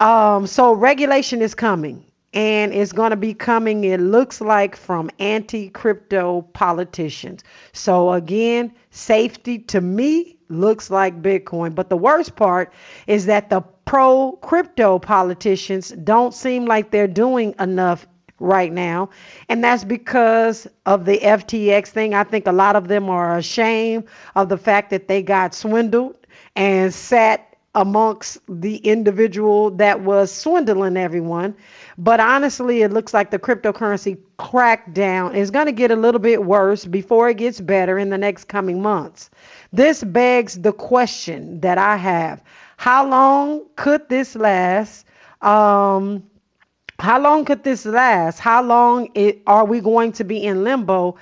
um, 0.00 0.46
so 0.46 0.72
regulation 0.72 1.42
is 1.42 1.54
coming. 1.54 2.06
And 2.32 2.72
it's 2.72 2.92
going 2.92 3.10
to 3.10 3.16
be 3.16 3.34
coming, 3.34 3.82
it 3.82 3.98
looks 3.98 4.40
like, 4.40 4.76
from 4.76 5.10
anti 5.18 5.68
crypto 5.68 6.42
politicians. 6.42 7.42
So, 7.72 8.12
again, 8.12 8.72
safety 8.92 9.58
to 9.58 9.80
me 9.80 10.38
looks 10.50 10.90
like 10.90 11.22
Bitcoin. 11.22 11.74
But 11.74 11.88
the 11.88 11.96
worst 11.96 12.36
part 12.36 12.72
is 13.06 13.26
that 13.26 13.50
the 13.50 13.62
pro 13.90 14.38
crypto 14.40 15.00
politicians 15.00 15.88
don't 16.04 16.32
seem 16.32 16.64
like 16.64 16.92
they're 16.92 17.08
doing 17.08 17.52
enough 17.58 18.06
right 18.38 18.72
now. 18.72 19.10
And 19.48 19.64
that's 19.64 19.82
because 19.82 20.68
of 20.86 21.04
the 21.06 21.18
FTX 21.18 21.88
thing. 21.88 22.14
I 22.14 22.22
think 22.22 22.46
a 22.46 22.52
lot 22.52 22.76
of 22.76 22.86
them 22.86 23.10
are 23.10 23.36
ashamed 23.36 24.04
of 24.36 24.48
the 24.48 24.56
fact 24.56 24.90
that 24.90 25.08
they 25.08 25.24
got 25.24 25.54
swindled 25.54 26.14
and 26.54 26.94
sat 26.94 27.56
amongst 27.74 28.38
the 28.48 28.76
individual 28.76 29.72
that 29.72 30.00
was 30.02 30.30
swindling 30.30 30.96
everyone. 30.96 31.56
But 31.98 32.20
honestly, 32.20 32.82
it 32.82 32.92
looks 32.92 33.12
like 33.12 33.32
the 33.32 33.40
cryptocurrency 33.40 34.18
crackdown 34.38 35.34
is 35.34 35.50
going 35.50 35.66
to 35.66 35.72
get 35.72 35.90
a 35.90 35.96
little 35.96 36.20
bit 36.20 36.44
worse 36.44 36.84
before 36.84 37.28
it 37.28 37.38
gets 37.38 37.60
better 37.60 37.98
in 37.98 38.10
the 38.10 38.18
next 38.18 38.44
coming 38.44 38.80
months. 38.80 39.30
This 39.72 40.04
begs 40.04 40.60
the 40.60 40.72
question 40.72 41.60
that 41.62 41.76
I 41.76 41.96
have 41.96 42.40
how 42.80 43.06
long 43.06 43.66
could 43.76 44.08
this 44.08 44.34
last? 44.34 45.04
Um, 45.42 46.24
how 46.98 47.20
long 47.20 47.44
could 47.44 47.62
this 47.62 47.84
last? 47.84 48.38
How 48.38 48.62
long 48.62 49.10
it, 49.14 49.42
are 49.46 49.66
we 49.66 49.80
going 49.80 50.12
to 50.12 50.24
be 50.24 50.42
in 50.42 50.64
limbo 50.64 51.16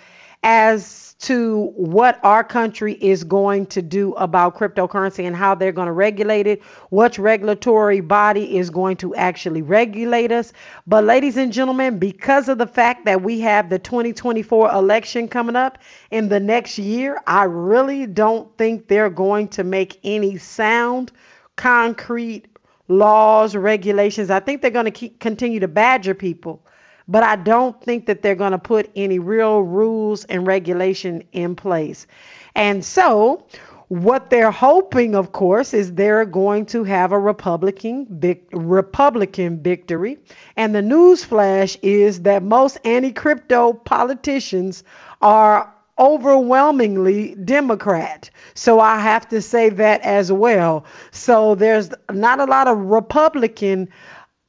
as 0.44 1.16
to 1.18 1.72
what 1.74 2.20
our 2.22 2.44
country 2.44 2.92
is 2.92 3.24
going 3.24 3.66
to 3.66 3.82
do 3.82 4.12
about 4.12 4.56
cryptocurrency 4.56 5.24
and 5.24 5.34
how 5.34 5.56
they're 5.56 5.72
going 5.72 5.88
to 5.88 5.92
regulate 5.92 6.46
it? 6.46 6.62
Which 6.90 7.18
regulatory 7.18 8.02
body 8.02 8.56
is 8.56 8.70
going 8.70 8.96
to 8.98 9.16
actually 9.16 9.62
regulate 9.62 10.30
us? 10.30 10.52
But, 10.86 11.02
ladies 11.02 11.36
and 11.36 11.52
gentlemen, 11.52 11.98
because 11.98 12.48
of 12.48 12.58
the 12.58 12.68
fact 12.68 13.04
that 13.06 13.22
we 13.22 13.40
have 13.40 13.68
the 13.68 13.80
2024 13.80 14.70
election 14.70 15.26
coming 15.26 15.56
up 15.56 15.78
in 16.12 16.28
the 16.28 16.38
next 16.38 16.78
year, 16.78 17.20
I 17.26 17.42
really 17.46 18.06
don't 18.06 18.56
think 18.56 18.86
they're 18.86 19.10
going 19.10 19.48
to 19.48 19.64
make 19.64 19.98
any 20.04 20.38
sound 20.38 21.10
concrete 21.58 22.46
laws, 22.86 23.54
regulations. 23.54 24.30
I 24.30 24.40
think 24.40 24.62
they're 24.62 24.70
going 24.70 24.86
to 24.86 24.90
keep 24.90 25.20
continue 25.20 25.60
to 25.60 25.68
badger 25.68 26.14
people, 26.14 26.64
but 27.06 27.22
I 27.22 27.36
don't 27.36 27.78
think 27.82 28.06
that 28.06 28.22
they're 28.22 28.34
going 28.34 28.52
to 28.52 28.58
put 28.58 28.90
any 28.96 29.18
real 29.18 29.60
rules 29.60 30.24
and 30.24 30.46
regulation 30.46 31.22
in 31.32 31.54
place. 31.56 32.06
And 32.54 32.82
so, 32.82 33.46
what 33.88 34.30
they're 34.30 34.50
hoping, 34.50 35.14
of 35.14 35.32
course, 35.32 35.74
is 35.74 35.94
they're 35.94 36.24
going 36.24 36.66
to 36.66 36.84
have 36.84 37.12
a 37.12 37.18
Republican 37.18 38.20
Republican 38.52 39.62
victory. 39.62 40.18
And 40.56 40.74
the 40.74 40.82
news 40.82 41.24
flash 41.24 41.76
is 41.82 42.22
that 42.22 42.42
most 42.42 42.78
anti-crypto 42.84 43.72
politicians 43.72 44.84
are 45.20 45.74
overwhelmingly 45.98 47.34
Democrat. 47.34 48.30
So 48.54 48.80
I 48.80 48.98
have 48.98 49.28
to 49.28 49.42
say 49.42 49.68
that 49.70 50.00
as 50.02 50.30
well. 50.30 50.84
So 51.10 51.54
there's 51.54 51.90
not 52.10 52.40
a 52.40 52.44
lot 52.44 52.68
of 52.68 52.78
Republican 52.78 53.88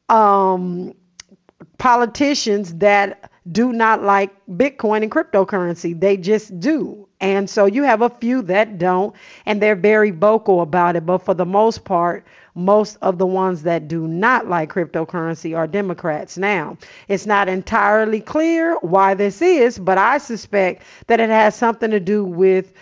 um, 0.10 0.94
politicians 1.78 2.76
that 2.76 3.32
do 3.52 3.72
not 3.74 4.04
like 4.04 4.32
Bitcoin 4.48 5.04
and 5.04 5.12
cryptocurrency. 5.12 6.00
They 6.00 6.18
just 6.18 6.60
do. 6.60 7.08
And 7.22 7.50
so 7.50 7.66
you 7.66 7.84
have 7.84 8.02
a 8.02 8.10
few 8.10 8.42
that 8.44 8.78
don't, 8.78 9.16
and 9.46 9.62
they're 9.62 9.76
very 9.76 10.12
vocal 10.12 10.62
about 10.62 10.96
it. 10.96 11.06
But 11.06 11.20
for 11.20 11.34
the 11.34 11.46
most 11.46 11.84
part, 11.84 12.26
most 12.60 12.98
of 13.02 13.18
the 13.18 13.26
ones 13.26 13.64
that 13.64 13.88
do 13.88 14.08
not 14.08 14.48
like 14.48 14.72
cryptocurrency 14.74 15.58
are 15.58 15.68
Democrats. 15.68 16.38
Now, 16.38 16.78
it's 17.08 17.26
not 17.26 17.48
entirely 17.48 18.22
clear 18.22 18.78
why 18.82 19.14
this 19.14 19.42
is, 19.42 19.80
but 19.80 19.98
I 19.98 20.18
suspect 20.18 20.84
that 21.08 21.20
it 21.20 21.30
has 21.30 21.56
something 21.56 21.92
to 21.92 22.00
do 22.00 22.24
with 22.24 22.74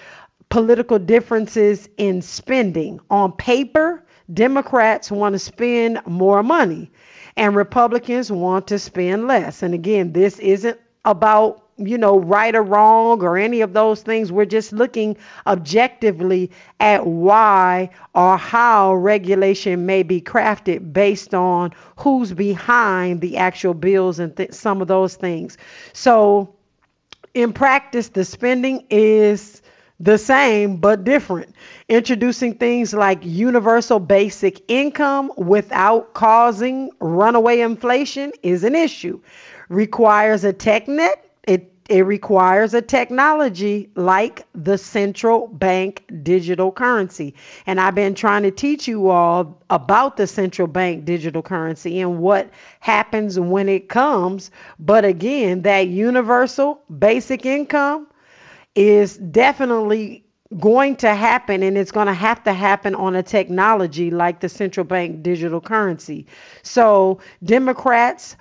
political 0.50 0.98
differences 0.98 1.88
in 1.98 2.22
spending. 2.22 3.00
On 3.10 3.32
paper, 3.32 4.04
Democrats 4.34 5.12
want 5.12 5.34
to 5.34 5.40
spend 5.40 6.02
more 6.06 6.44
money 6.44 6.92
and 7.36 7.56
Republicans 7.56 8.32
want 8.32 8.68
to 8.68 8.80
spend 8.80 9.28
less. 9.28 9.62
And 9.62 9.74
again, 9.74 10.12
this 10.12 10.40
isn't 10.40 10.80
about 11.06 11.67
you 11.78 11.98
know, 11.98 12.20
right 12.20 12.56
or 12.56 12.64
wrong 12.64 13.22
or 13.22 13.38
any 13.38 13.62
of 13.62 13.74
those 13.74 14.02
things. 14.02 14.32
We're 14.32 14.46
just 14.46 14.74
looking 14.74 15.18
objectively 15.46 16.52
at 16.80 17.06
why 17.06 17.90
or 18.16 18.38
how 18.38 18.96
regulation 18.96 19.86
may 19.86 20.04
be 20.04 20.22
crafted 20.22 20.94
based 20.94 21.34
on 21.34 21.72
who's 21.98 22.34
behind 22.34 23.22
the 23.22 23.38
actual 23.38 23.74
bills 23.74 24.20
and 24.20 24.36
th- 24.36 24.54
some 24.54 24.82
of 24.82 24.88
those 24.88 25.16
things. 25.16 25.58
So, 25.94 26.56
in 27.34 27.54
practice, 27.54 28.10
the 28.10 28.26
spending 28.26 28.86
is 28.90 29.62
the 30.00 30.18
same 30.18 30.78
but 30.78 31.04
different. 31.04 31.56
Introducing 31.90 32.56
things 32.56 32.94
like 32.94 33.20
universal 33.24 34.00
basic 34.00 34.62
income 34.70 35.32
without 35.38 36.14
causing 36.14 36.92
runaway 37.00 37.62
inflation 37.62 38.32
is 38.44 38.64
an 38.64 38.76
issue. 38.76 39.20
Requires 39.70 40.44
a 40.44 40.54
tech 40.54 40.88
net 40.88 41.27
it 41.90 42.02
requires 42.02 42.74
a 42.74 42.82
technology 42.82 43.90
like 43.96 44.46
the 44.54 44.78
central 44.78 45.48
bank 45.48 46.04
digital 46.24 46.72
currency. 46.72 47.34
And 47.66 47.80
I've 47.80 47.96
been 47.96 48.14
trying 48.14 48.44
to 48.44 48.52
teach 48.52 48.88
you 48.88 49.10
all 49.10 49.62
about 49.70 50.18
the 50.18 50.28
central 50.28 50.68
bank 50.68 51.06
digital 51.06 51.42
currency 51.42 52.02
and 52.02 52.20
what 52.20 52.50
happens 52.82 53.40
when 53.40 53.70
it 53.70 53.88
comes. 53.90 54.52
But 54.80 55.06
again, 55.06 55.62
that 55.62 55.88
universal 55.88 56.82
basic 57.00 57.46
income 57.46 58.08
is 58.76 59.18
definitely 59.18 60.24
going 60.60 60.96
to 60.96 61.14
happen 61.14 61.62
and 61.62 61.78
it's 61.78 61.92
going 61.92 62.08
to 62.08 62.14
have 62.14 62.44
to 62.44 62.54
happen 62.54 62.96
on 62.96 63.16
a 63.16 63.24
technology 63.24 64.10
like 64.12 64.40
the 64.40 64.48
central 64.48 64.86
bank 64.86 65.22
digital 65.22 65.60
currency. 65.60 66.26
So, 66.64 67.20
Democrats 67.44 68.38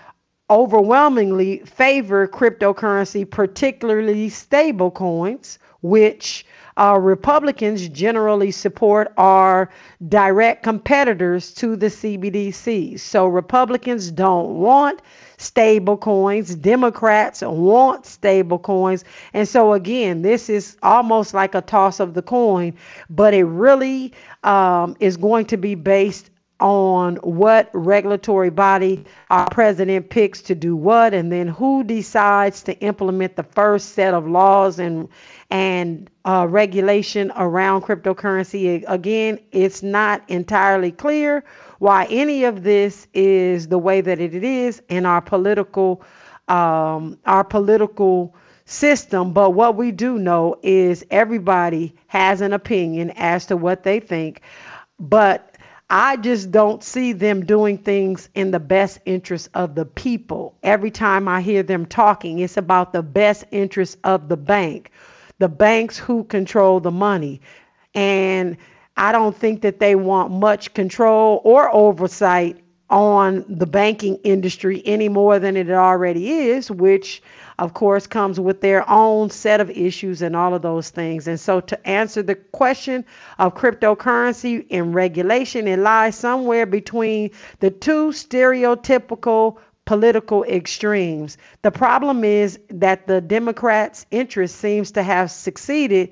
overwhelmingly 0.48 1.58
favor 1.60 2.28
cryptocurrency, 2.28 3.28
particularly 3.28 4.28
stable 4.28 4.90
coins, 4.90 5.58
which 5.82 6.46
uh, 6.78 6.98
Republicans 7.00 7.88
generally 7.88 8.50
support 8.50 9.12
are 9.16 9.70
direct 10.08 10.62
competitors 10.62 11.52
to 11.54 11.74
the 11.74 11.86
CBDC. 11.86 13.00
So 13.00 13.26
Republicans 13.26 14.10
don't 14.10 14.56
want 14.56 15.00
stable 15.38 15.96
coins. 15.96 16.54
Democrats 16.54 17.42
want 17.42 18.04
stable 18.06 18.58
coins. 18.58 19.04
And 19.32 19.48
so, 19.48 19.72
again, 19.72 20.22
this 20.22 20.48
is 20.48 20.76
almost 20.82 21.34
like 21.34 21.54
a 21.54 21.60
toss 21.62 21.98
of 21.98 22.14
the 22.14 22.22
coin, 22.22 22.74
but 23.08 23.34
it 23.34 23.44
really 23.44 24.12
um, 24.44 24.96
is 25.00 25.16
going 25.16 25.46
to 25.46 25.56
be 25.56 25.74
based 25.74 26.30
on 26.58 27.16
what 27.16 27.68
regulatory 27.74 28.48
body 28.48 29.04
our 29.28 29.48
president 29.50 30.08
picks 30.08 30.40
to 30.40 30.54
do 30.54 30.74
what 30.74 31.12
and 31.12 31.30
then 31.30 31.46
who 31.46 31.84
decides 31.84 32.62
to 32.62 32.78
implement 32.80 33.36
the 33.36 33.42
first 33.42 33.90
set 33.90 34.14
of 34.14 34.26
laws 34.26 34.78
and 34.78 35.08
and 35.50 36.10
uh, 36.24 36.46
regulation 36.48 37.30
around 37.36 37.82
cryptocurrency. 37.82 38.82
Again 38.88 39.38
it's 39.52 39.82
not 39.82 40.22
entirely 40.28 40.92
clear 40.92 41.44
why 41.78 42.06
any 42.08 42.44
of 42.44 42.62
this 42.62 43.06
is 43.12 43.68
the 43.68 43.78
way 43.78 44.00
that 44.00 44.18
it 44.18 44.34
is 44.34 44.82
in 44.88 45.04
our 45.04 45.20
political 45.20 46.02
um, 46.48 47.18
our 47.26 47.44
political 47.44 48.34
system. 48.64 49.32
But 49.32 49.50
what 49.50 49.76
we 49.76 49.92
do 49.92 50.18
know 50.18 50.56
is 50.62 51.04
everybody 51.10 51.94
has 52.06 52.40
an 52.40 52.52
opinion 52.52 53.12
as 53.16 53.46
to 53.46 53.56
what 53.56 53.82
they 53.82 54.00
think. 54.00 54.40
But 54.98 55.55
I 55.88 56.16
just 56.16 56.50
don't 56.50 56.82
see 56.82 57.12
them 57.12 57.46
doing 57.46 57.78
things 57.78 58.28
in 58.34 58.50
the 58.50 58.58
best 58.58 58.98
interest 59.04 59.50
of 59.54 59.76
the 59.76 59.84
people. 59.84 60.56
Every 60.62 60.90
time 60.90 61.28
I 61.28 61.40
hear 61.40 61.62
them 61.62 61.86
talking, 61.86 62.40
it's 62.40 62.56
about 62.56 62.92
the 62.92 63.02
best 63.02 63.44
interest 63.52 63.98
of 64.02 64.28
the 64.28 64.36
bank, 64.36 64.90
the 65.38 65.48
banks 65.48 65.96
who 65.96 66.24
control 66.24 66.80
the 66.80 66.90
money. 66.90 67.40
And 67.94 68.56
I 68.96 69.12
don't 69.12 69.36
think 69.36 69.62
that 69.62 69.78
they 69.78 69.94
want 69.94 70.32
much 70.32 70.74
control 70.74 71.40
or 71.44 71.72
oversight 71.72 72.58
on 72.90 73.44
the 73.48 73.66
banking 73.66 74.16
industry 74.24 74.82
any 74.84 75.08
more 75.08 75.38
than 75.38 75.56
it 75.56 75.70
already 75.70 76.30
is, 76.30 76.70
which 76.70 77.22
of 77.58 77.72
course, 77.72 78.06
comes 78.06 78.38
with 78.38 78.60
their 78.60 78.88
own 78.88 79.30
set 79.30 79.60
of 79.60 79.70
issues 79.70 80.20
and 80.22 80.36
all 80.36 80.54
of 80.54 80.62
those 80.62 80.90
things. 80.90 81.26
And 81.26 81.40
so, 81.40 81.60
to 81.60 81.86
answer 81.88 82.22
the 82.22 82.34
question 82.34 83.04
of 83.38 83.54
cryptocurrency 83.54 84.66
and 84.70 84.94
regulation, 84.94 85.66
it 85.66 85.78
lies 85.78 86.16
somewhere 86.16 86.66
between 86.66 87.30
the 87.60 87.70
two 87.70 88.08
stereotypical 88.08 89.56
political 89.86 90.44
extremes. 90.44 91.38
The 91.62 91.70
problem 91.70 92.24
is 92.24 92.58
that 92.68 93.06
the 93.06 93.20
Democrats' 93.20 94.04
interest 94.10 94.56
seems 94.56 94.90
to 94.92 95.02
have 95.02 95.30
succeeded 95.30 96.10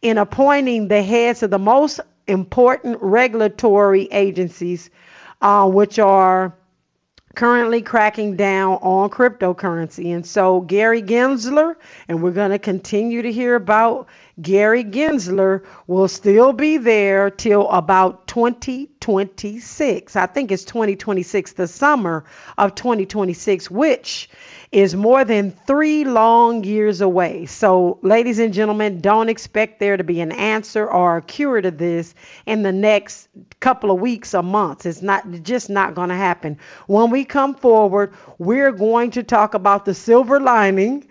in 0.00 0.16
appointing 0.16 0.88
the 0.88 1.02
heads 1.02 1.42
of 1.42 1.50
the 1.50 1.58
most 1.58 2.00
important 2.26 2.98
regulatory 3.02 4.04
agencies, 4.12 4.90
uh, 5.42 5.68
which 5.68 5.98
are 5.98 6.54
currently 7.36 7.82
cracking 7.82 8.34
down 8.34 8.72
on 8.82 9.08
cryptocurrency. 9.10 10.12
And 10.14 10.26
so, 10.26 10.62
Gary 10.62 11.02
Gensler, 11.02 11.76
and 12.08 12.22
we're 12.22 12.32
going 12.32 12.50
to 12.50 12.58
continue 12.58 13.22
to 13.22 13.30
hear 13.30 13.54
about 13.54 14.08
Gary 14.40 14.84
Gensler, 14.84 15.64
will 15.86 16.08
still 16.08 16.52
be 16.52 16.76
there 16.76 17.30
till 17.30 17.70
about 17.70 18.26
2026. 18.26 20.14
I 20.14 20.26
think 20.26 20.52
it's 20.52 20.64
2026, 20.64 21.54
the 21.54 21.66
summer 21.66 22.24
of 22.58 22.74
2026, 22.74 23.70
which 23.70 24.28
is 24.72 24.94
more 24.94 25.24
than 25.24 25.52
three 25.52 26.04
long 26.04 26.64
years 26.64 27.00
away. 27.00 27.46
So, 27.46 27.98
ladies 28.02 28.38
and 28.38 28.52
gentlemen, 28.52 29.00
don't 29.00 29.30
expect 29.30 29.80
there 29.80 29.96
to 29.96 30.04
be 30.04 30.20
an 30.20 30.32
answer 30.32 30.86
or 30.86 31.16
a 31.16 31.22
cure 31.22 31.62
to 31.62 31.70
this 31.70 32.14
in 32.44 32.62
the 32.62 32.72
next 32.72 33.28
couple 33.60 33.90
of 33.90 34.00
weeks 34.00 34.34
or 34.34 34.42
months. 34.42 34.84
It's 34.84 35.00
not 35.00 35.24
just 35.44 35.70
not 35.70 35.94
going 35.94 36.10
to 36.10 36.14
happen. 36.14 36.58
When 36.86 37.08
we 37.10 37.24
come 37.24 37.54
forward, 37.54 38.12
we're 38.36 38.72
going 38.72 39.12
to 39.12 39.22
talk 39.22 39.54
about 39.54 39.86
the 39.86 39.94
silver 39.94 40.40
lining 40.40 41.06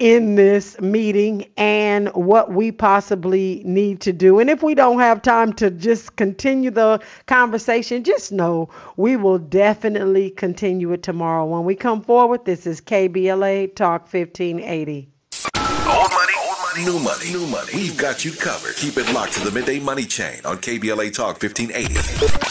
in 0.00 0.34
this 0.34 0.80
meeting 0.80 1.44
and 1.58 2.08
what 2.14 2.50
we 2.50 2.72
possibly 2.72 3.62
need 3.66 4.00
to 4.00 4.12
do. 4.12 4.40
And 4.40 4.48
if 4.48 4.62
we 4.62 4.74
don't 4.74 4.98
have 4.98 5.20
time 5.20 5.52
to 5.54 5.70
just 5.70 6.16
continue 6.16 6.70
the 6.70 7.00
conversation, 7.26 8.02
just 8.02 8.32
know 8.32 8.70
we 8.96 9.16
will 9.16 9.38
definitely 9.38 10.30
continue 10.30 10.90
it 10.92 11.02
tomorrow. 11.02 11.44
When 11.44 11.64
we 11.64 11.76
come 11.76 12.00
forward, 12.00 12.46
this 12.46 12.66
is 12.66 12.80
KBLA 12.80 13.76
Talk 13.76 14.12
1580. 14.12 15.08
Old 15.56 16.10
money, 16.10 16.32
old 16.48 16.56
money, 16.64 16.84
new 16.84 16.98
money, 16.98 17.32
new 17.32 17.46
money. 17.46 17.70
We've 17.74 17.96
got 17.96 18.24
you 18.24 18.32
covered. 18.32 18.76
Keep 18.76 18.96
it 18.96 19.12
locked 19.12 19.34
to 19.34 19.44
the 19.44 19.50
midday 19.50 19.80
money 19.80 20.04
chain 20.04 20.40
on 20.46 20.58
KBLA 20.58 21.12
Talk 21.12 21.42
1580. 21.42 22.49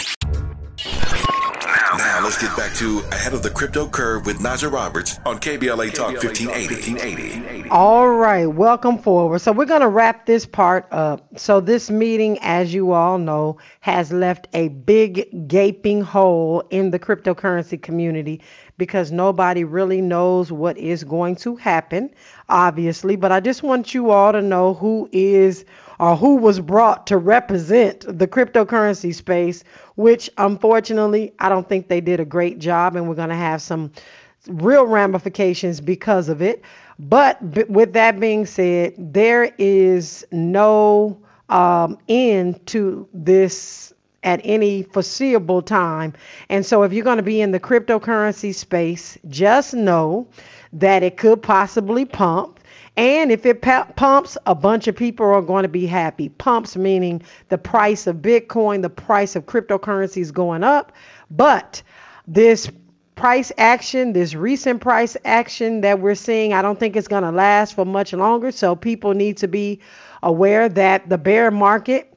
Now 2.29 2.35
let's 2.35 2.47
get 2.47 2.57
back 2.57 2.75
to 2.75 2.99
Ahead 3.11 3.33
of 3.33 3.41
the 3.41 3.49
Crypto 3.49 3.87
Curve 3.87 4.27
with 4.27 4.37
Najah 4.37 4.71
Roberts 4.71 5.19
on 5.25 5.39
KBLA 5.39 5.91
Talk 5.91 6.11
1580. 6.11 6.75
1580. 6.75 7.69
All 7.71 8.07
right, 8.09 8.45
welcome 8.45 8.99
forward. 8.99 9.39
So 9.39 9.51
we're 9.51 9.65
going 9.65 9.81
to 9.81 9.87
wrap 9.87 10.27
this 10.27 10.45
part 10.45 10.87
up. 10.91 11.39
So 11.39 11.59
this 11.59 11.89
meeting, 11.89 12.37
as 12.43 12.71
you 12.71 12.91
all 12.91 13.17
know, 13.17 13.57
has 13.79 14.11
left 14.11 14.47
a 14.53 14.67
big 14.67 15.47
gaping 15.47 16.01
hole 16.01 16.61
in 16.69 16.91
the 16.91 16.99
cryptocurrency 16.99 17.81
community 17.81 18.43
because 18.77 19.11
nobody 19.11 19.63
really 19.63 19.99
knows 19.99 20.51
what 20.51 20.77
is 20.77 21.03
going 21.03 21.35
to 21.37 21.55
happen, 21.55 22.11
obviously. 22.47 23.15
But 23.15 23.31
I 23.31 23.39
just 23.39 23.63
want 23.63 23.95
you 23.95 24.11
all 24.11 24.33
to 24.33 24.41
know 24.43 24.75
who 24.75 25.09
is 25.11 25.65
or 25.99 26.15
who 26.15 26.35
was 26.35 26.59
brought 26.59 27.07
to 27.07 27.17
represent 27.17 28.05
the 28.07 28.27
cryptocurrency 28.27 29.13
space, 29.13 29.63
which 29.95 30.29
unfortunately 30.38 31.33
I 31.39 31.49
don't 31.49 31.67
think 31.67 31.88
they 31.88 32.01
did 32.01 32.19
a 32.19 32.25
great 32.25 32.59
job, 32.59 32.95
and 32.95 33.07
we're 33.07 33.15
going 33.15 33.29
to 33.29 33.35
have 33.35 33.62
some 33.62 33.91
real 34.47 34.85
ramifications 34.85 35.81
because 35.81 36.29
of 36.29 36.41
it. 36.41 36.63
But 36.97 37.41
with 37.69 37.93
that 37.93 38.19
being 38.19 38.45
said, 38.45 38.93
there 38.97 39.53
is 39.57 40.25
no 40.31 41.21
um, 41.49 41.97
end 42.07 42.65
to 42.67 43.07
this 43.13 43.93
at 44.23 44.41
any 44.43 44.83
foreseeable 44.83 45.62
time. 45.62 46.13
And 46.49 46.65
so, 46.65 46.83
if 46.83 46.93
you're 46.93 47.05
going 47.05 47.17
to 47.17 47.23
be 47.23 47.41
in 47.41 47.51
the 47.51 47.59
cryptocurrency 47.59 48.53
space, 48.53 49.17
just 49.27 49.73
know 49.73 50.27
that 50.73 51.03
it 51.03 51.17
could 51.17 51.41
possibly 51.41 52.05
pump. 52.05 52.59
And 52.99 53.31
if 53.31 53.45
it 53.45 53.62
pumps, 53.62 54.38
a 54.45 54.53
bunch 54.53 54.89
of 54.89 54.95
people 54.97 55.25
are 55.25 55.41
going 55.41 55.63
to 55.63 55.69
be 55.69 55.85
happy. 55.85 56.27
Pumps 56.27 56.75
meaning 56.75 57.21
the 57.47 57.57
price 57.57 58.07
of 58.07 58.17
Bitcoin, 58.17 58.81
the 58.81 58.89
price 58.89 59.38
of 59.38 59.45
cryptocurrency 59.45 60.17
is 60.17 60.33
going 60.33 60.65
up. 60.65 60.91
But 61.31 61.81
this 62.27 62.69
price 63.15 63.53
action, 63.57 64.12
this 64.12 64.35
recent 64.35 64.81
price 64.81 65.15
action 65.23 65.79
that 65.79 66.01
we're 66.01 66.13
seeing, 66.13 66.51
I 66.51 66.62
don't 66.62 66.77
think 66.77 66.97
it's 66.97 67.07
going 67.07 67.23
to 67.23 67.31
last 67.31 67.73
for 67.73 67.85
much 67.85 68.12
longer. 68.12 68.51
So 68.51 68.75
people 68.75 69.13
need 69.13 69.38
to 69.38 69.47
be 69.47 69.79
aware 70.21 70.67
that 70.67 71.07
the 71.07 71.17
bear 71.17 71.51
market 71.51 72.09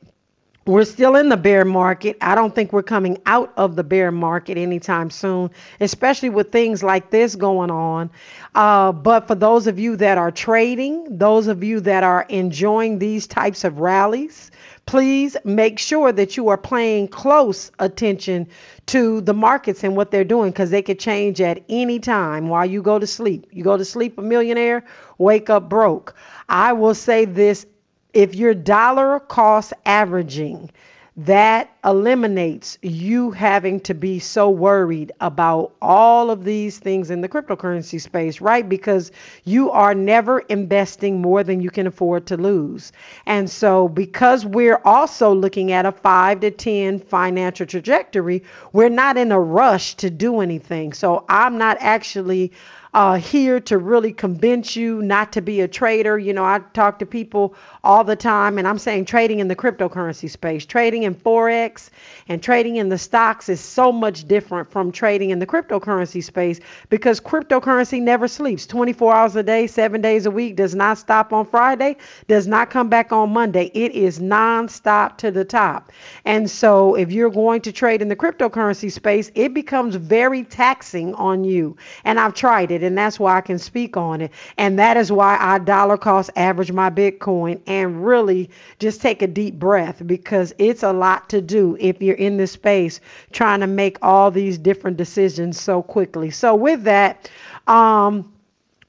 we're 0.64 0.84
still 0.84 1.16
in 1.16 1.28
the 1.28 1.36
bear 1.36 1.64
market. 1.64 2.16
I 2.20 2.34
don't 2.34 2.54
think 2.54 2.72
we're 2.72 2.84
coming 2.84 3.18
out 3.26 3.52
of 3.56 3.74
the 3.74 3.82
bear 3.82 4.12
market 4.12 4.56
anytime 4.56 5.10
soon, 5.10 5.50
especially 5.80 6.30
with 6.30 6.52
things 6.52 6.82
like 6.82 7.10
this 7.10 7.34
going 7.34 7.70
on. 7.70 8.10
Uh, 8.54 8.92
but 8.92 9.26
for 9.26 9.34
those 9.34 9.66
of 9.66 9.78
you 9.78 9.96
that 9.96 10.18
are 10.18 10.30
trading, 10.30 11.18
those 11.18 11.48
of 11.48 11.64
you 11.64 11.80
that 11.80 12.04
are 12.04 12.24
enjoying 12.28 12.98
these 13.00 13.26
types 13.26 13.64
of 13.64 13.80
rallies, 13.80 14.52
please 14.86 15.36
make 15.44 15.78
sure 15.78 16.12
that 16.12 16.36
you 16.36 16.48
are 16.48 16.58
paying 16.58 17.08
close 17.08 17.72
attention 17.78 18.46
to 18.86 19.20
the 19.22 19.34
markets 19.34 19.82
and 19.84 19.96
what 19.96 20.10
they're 20.10 20.24
doing 20.24 20.50
because 20.50 20.70
they 20.70 20.82
could 20.82 20.98
change 20.98 21.40
at 21.40 21.62
any 21.68 21.98
time 21.98 22.48
while 22.48 22.66
you 22.66 22.82
go 22.82 22.98
to 22.98 23.06
sleep. 23.06 23.46
You 23.50 23.64
go 23.64 23.76
to 23.76 23.84
sleep 23.84 24.18
a 24.18 24.22
millionaire, 24.22 24.84
wake 25.18 25.50
up 25.50 25.68
broke. 25.68 26.14
I 26.48 26.72
will 26.72 26.94
say 26.94 27.24
this 27.24 27.66
if 28.12 28.34
you're 28.34 28.54
dollar 28.54 29.20
cost 29.20 29.72
averaging, 29.86 30.70
that 31.14 31.70
eliminates 31.84 32.78
you 32.80 33.30
having 33.32 33.78
to 33.80 33.92
be 33.92 34.18
so 34.18 34.48
worried 34.48 35.12
about 35.20 35.74
all 35.82 36.30
of 36.30 36.42
these 36.42 36.78
things 36.78 37.10
in 37.10 37.20
the 37.20 37.28
cryptocurrency 37.28 38.00
space, 38.00 38.40
right? 38.40 38.66
Because 38.66 39.12
you 39.44 39.70
are 39.70 39.94
never 39.94 40.38
investing 40.40 41.20
more 41.20 41.44
than 41.44 41.60
you 41.60 41.68
can 41.68 41.86
afford 41.86 42.26
to 42.26 42.38
lose. 42.38 42.92
And 43.26 43.50
so, 43.50 43.88
because 43.88 44.46
we're 44.46 44.80
also 44.86 45.34
looking 45.34 45.70
at 45.72 45.84
a 45.84 45.92
five 45.92 46.40
to 46.40 46.50
10 46.50 47.00
financial 47.00 47.66
trajectory, 47.66 48.42
we're 48.72 48.88
not 48.88 49.18
in 49.18 49.32
a 49.32 49.40
rush 49.40 49.94
to 49.96 50.08
do 50.08 50.40
anything. 50.40 50.94
So, 50.94 51.26
I'm 51.28 51.58
not 51.58 51.76
actually 51.80 52.52
uh, 52.94 53.14
here 53.14 53.58
to 53.58 53.78
really 53.78 54.12
convince 54.12 54.76
you 54.76 55.00
not 55.02 55.32
to 55.32 55.40
be 55.40 55.62
a 55.62 55.68
trader. 55.68 56.18
You 56.18 56.34
know, 56.34 56.44
I 56.44 56.60
talk 56.74 56.98
to 56.98 57.06
people 57.06 57.54
all 57.82 58.04
the 58.04 58.16
time, 58.16 58.58
and 58.58 58.68
I'm 58.68 58.78
saying 58.78 59.06
trading 59.06 59.40
in 59.40 59.48
the 59.48 59.56
cryptocurrency 59.56 60.28
space, 60.28 60.66
trading 60.66 61.04
in 61.04 61.14
Forex, 61.14 61.88
and 62.28 62.42
trading 62.42 62.76
in 62.76 62.90
the 62.90 62.98
stocks 62.98 63.48
is 63.48 63.60
so 63.60 63.92
much 63.92 64.28
different 64.28 64.70
from 64.70 64.92
trading 64.92 65.30
in 65.30 65.38
the 65.38 65.46
cryptocurrency 65.46 66.22
space 66.22 66.60
because 66.90 67.18
cryptocurrency 67.18 68.00
never 68.00 68.28
sleeps 68.28 68.66
24 68.66 69.14
hours 69.14 69.36
a 69.36 69.42
day, 69.42 69.66
seven 69.66 70.02
days 70.02 70.26
a 70.26 70.30
week, 70.30 70.56
does 70.56 70.74
not 70.74 70.98
stop 70.98 71.32
on 71.32 71.46
Friday, 71.46 71.96
does 72.28 72.46
not 72.46 72.68
come 72.68 72.90
back 72.90 73.10
on 73.10 73.30
Monday. 73.30 73.70
It 73.72 73.92
is 73.92 74.18
nonstop 74.18 75.16
to 75.18 75.30
the 75.30 75.44
top. 75.44 75.90
And 76.26 76.50
so, 76.50 76.94
if 76.94 77.10
you're 77.10 77.30
going 77.30 77.62
to 77.62 77.72
trade 77.72 78.02
in 78.02 78.08
the 78.08 78.16
cryptocurrency 78.16 78.92
space, 78.92 79.30
it 79.34 79.54
becomes 79.54 79.94
very 79.94 80.44
taxing 80.44 81.14
on 81.14 81.44
you. 81.44 81.76
And 82.04 82.20
I've 82.20 82.34
tried 82.34 82.70
it 82.70 82.81
it, 82.82 82.86
and 82.86 82.98
that's 82.98 83.18
why 83.18 83.36
I 83.36 83.40
can 83.40 83.58
speak 83.58 83.96
on 83.96 84.20
it. 84.22 84.32
And 84.58 84.78
that 84.78 84.96
is 84.96 85.12
why 85.12 85.36
I 85.40 85.58
dollar 85.58 85.96
cost 85.96 86.30
average 86.36 86.72
my 86.72 86.90
Bitcoin 86.90 87.60
and 87.66 88.04
really 88.04 88.50
just 88.78 89.00
take 89.00 89.22
a 89.22 89.26
deep 89.26 89.58
breath 89.58 90.02
because 90.06 90.54
it's 90.58 90.82
a 90.82 90.92
lot 90.92 91.28
to 91.30 91.40
do 91.40 91.76
if 91.80 92.02
you're 92.02 92.16
in 92.16 92.36
this 92.36 92.52
space 92.52 93.00
trying 93.32 93.60
to 93.60 93.66
make 93.66 93.98
all 94.02 94.30
these 94.30 94.58
different 94.58 94.96
decisions 94.96 95.60
so 95.60 95.82
quickly. 95.82 96.30
So, 96.30 96.54
with 96.54 96.84
that, 96.84 97.30
um, 97.66 98.31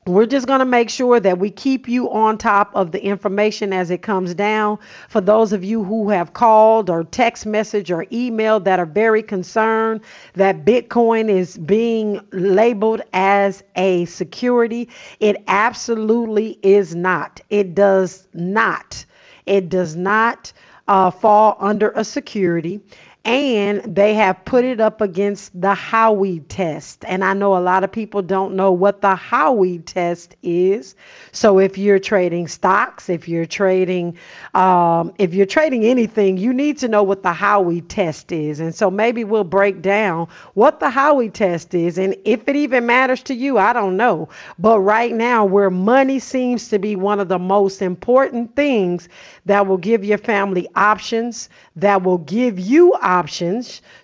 we're 0.06 0.26
just 0.26 0.48
going 0.48 0.60
to 0.60 0.66
make 0.66 0.90
sure 0.90 1.20
that 1.20 1.40
we 1.40 1.50
keep 1.50 1.88
you 1.88 2.12
on 2.12 2.38
top 2.38 2.72
of 2.76 2.92
the 2.92 3.04
information 3.04 3.72
as 3.72 3.90
it 3.90 4.02
comes 4.02 4.34
down. 4.34 4.78
For 5.08 5.22
those 5.22 5.54
of 5.54 5.64
you 5.64 5.84
who 5.84 6.10
have 6.10 6.34
called 6.34 6.90
or 6.90 7.04
text 7.06 7.46
message 7.46 7.90
or 7.90 8.06
emailed 8.06 8.66
that 8.66 8.80
are 8.80 8.86
very 8.86 9.24
concerned 9.24 10.02
that 10.34 10.66
Bitcoin 10.66 11.30
is 11.30 11.58
being 11.58 12.20
labeled 12.32 13.02
as 13.14 13.64
a 13.76 14.06
security, 14.06 14.90
it 15.20 15.38
absolutely 15.48 16.60
is 16.64 16.96
not. 16.96 17.40
It 17.50 17.74
does 17.74 18.28
not. 18.34 19.06
It 19.46 19.70
does 19.70 19.96
not 19.96 20.52
uh, 20.88 21.12
fall 21.12 21.56
under 21.60 21.92
a 21.92 22.04
security 22.04 22.82
and 23.26 23.96
they 23.96 24.16
have 24.16 24.44
put 24.44 24.66
it 24.66 24.82
up 24.82 25.00
against 25.00 25.60
the 25.60 25.74
Howey 25.74 26.44
test. 26.50 27.06
And 27.08 27.24
I 27.24 27.34
know 27.34 27.56
a 27.56 27.60
lot 27.60 27.86
of 27.86 27.92
people 27.92 28.22
don't 28.22 28.56
know 28.56 28.74
what 28.74 29.00
the 29.00 29.16
Howey 29.16 29.82
test 29.86 30.36
is. 30.44 30.96
So 31.32 31.58
if 31.60 31.78
you're 31.78 32.00
trading 32.00 32.50
stocks, 32.50 33.08
if 33.10 33.30
you're 33.30 33.46
trading, 33.46 34.18
um, 34.54 35.14
if 35.20 35.34
you're 35.34 35.46
trading 35.46 35.86
anything, 35.86 36.36
you 36.38 36.54
need 36.54 36.80
to 36.80 36.90
know 36.90 37.04
what 37.04 37.24
the 37.24 37.32
Howey 37.32 37.86
test 37.88 38.34
is. 38.34 38.60
And 38.60 38.76
so 38.76 38.92
maybe 38.92 39.24
we'll 39.24 39.46
break 39.46 39.82
down 39.82 40.28
what 40.54 40.82
the 40.82 40.88
Howey 40.90 41.32
test 41.32 41.74
is, 41.74 41.98
and 41.98 42.16
if 42.26 42.48
it 42.50 42.56
even 42.58 42.86
matters 42.86 43.24
to 43.24 43.34
you, 43.34 43.58
I 43.58 43.72
don't 43.72 43.96
know. 43.96 44.30
But 44.60 44.80
right 44.82 45.14
now, 45.14 45.46
where 45.46 45.70
money 45.70 46.20
seems 46.20 46.68
to 46.70 46.80
be 46.80 46.96
one 46.98 47.22
of 47.22 47.30
the 47.30 47.40
most 47.40 47.82
important 47.82 48.56
things 48.56 49.08
that 49.46 49.66
will 49.66 49.78
give 49.78 50.04
your 50.04 50.18
family 50.18 50.68
options, 50.76 51.50
that 51.78 52.04
will 52.04 52.18
give 52.18 52.60
you 52.60 52.94
options 52.96 53.13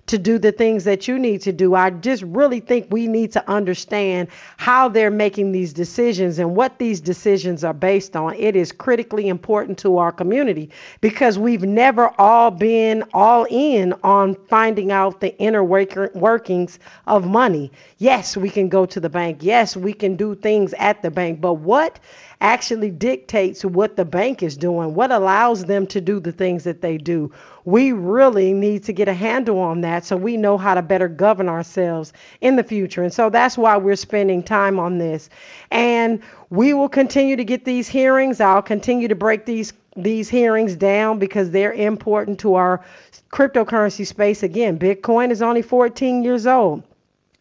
to 0.07 0.17
do 0.17 0.39
the 0.39 0.51
things 0.51 0.83
that 0.85 1.07
you 1.07 1.19
need 1.19 1.41
to 1.41 1.51
do. 1.51 1.75
I 1.75 1.89
just 1.89 2.23
really 2.23 2.59
think 2.59 2.87
we 2.89 3.07
need 3.07 3.31
to 3.33 3.49
understand 3.49 4.27
how 4.57 4.89
they're 4.89 5.11
making 5.11 5.51
these 5.51 5.73
decisions 5.73 6.39
and 6.39 6.55
what 6.55 6.79
these 6.79 6.99
decisions 6.99 7.63
are 7.63 7.73
based 7.73 8.15
on. 8.15 8.33
It 8.35 8.55
is 8.55 8.71
critically 8.71 9.27
important 9.27 9.77
to 9.79 9.97
our 9.97 10.11
community 10.11 10.69
because 11.01 11.37
we've 11.37 11.63
never 11.63 12.11
all 12.19 12.51
been 12.51 13.03
all 13.13 13.45
in 13.49 13.93
on 14.03 14.35
finding 14.47 14.91
out 14.91 15.19
the 15.21 15.37
inner 15.37 15.63
workings 15.63 16.79
of 17.05 17.27
money. 17.27 17.71
Yes, 17.97 18.35
we 18.35 18.49
can 18.49 18.69
go 18.69 18.85
to 18.85 18.99
the 18.99 19.09
bank. 19.09 19.39
Yes, 19.41 19.77
we 19.77 19.93
can 19.93 20.15
do 20.15 20.35
things 20.35 20.73
at 20.73 21.01
the 21.01 21.11
bank. 21.11 21.39
But 21.41 21.55
what 21.55 21.99
actually 22.41 22.89
dictates 22.89 23.65
what 23.65 23.95
the 23.95 24.05
bank 24.05 24.41
is 24.41 24.55
doing, 24.55 24.93
what 24.93 25.11
allows 25.11 25.65
them 25.65 25.85
to 25.87 25.99
do 25.99 26.19
the 26.19 26.31
things 26.31 26.63
that 26.63 26.81
they 26.81 26.97
do. 26.97 27.31
We 27.65 27.91
really 27.91 28.53
need 28.53 28.83
to 28.85 28.93
get 28.93 29.07
a 29.07 29.13
handle 29.13 29.59
on 29.59 29.81
that 29.81 30.05
so 30.05 30.15
we 30.15 30.37
know 30.37 30.57
how 30.57 30.73
to 30.73 30.81
better 30.81 31.07
govern 31.07 31.49
ourselves 31.49 32.13
in 32.41 32.55
the 32.55 32.63
future. 32.63 33.03
And 33.03 33.13
so 33.13 33.29
that's 33.29 33.57
why 33.57 33.75
we're 33.77 33.95
spending 33.95 34.41
time 34.41 34.79
on 34.79 34.97
this. 34.97 35.29
And 35.69 36.21
we 36.49 36.73
will 36.73 36.89
continue 36.89 37.35
to 37.35 37.43
get 37.43 37.65
these 37.65 37.87
hearings. 37.87 38.39
I'll 38.39 38.61
continue 38.61 39.07
to 39.09 39.15
break 39.15 39.45
these 39.45 39.73
these 39.95 40.29
hearings 40.29 40.75
down 40.75 41.19
because 41.19 41.51
they're 41.51 41.73
important 41.73 42.39
to 42.39 42.55
our 42.55 42.85
cryptocurrency 43.31 44.07
space. 44.07 44.43
Again, 44.43 44.79
Bitcoin 44.79 45.31
is 45.31 45.41
only 45.41 45.61
14 45.61 46.23
years 46.23 46.47
old. 46.47 46.83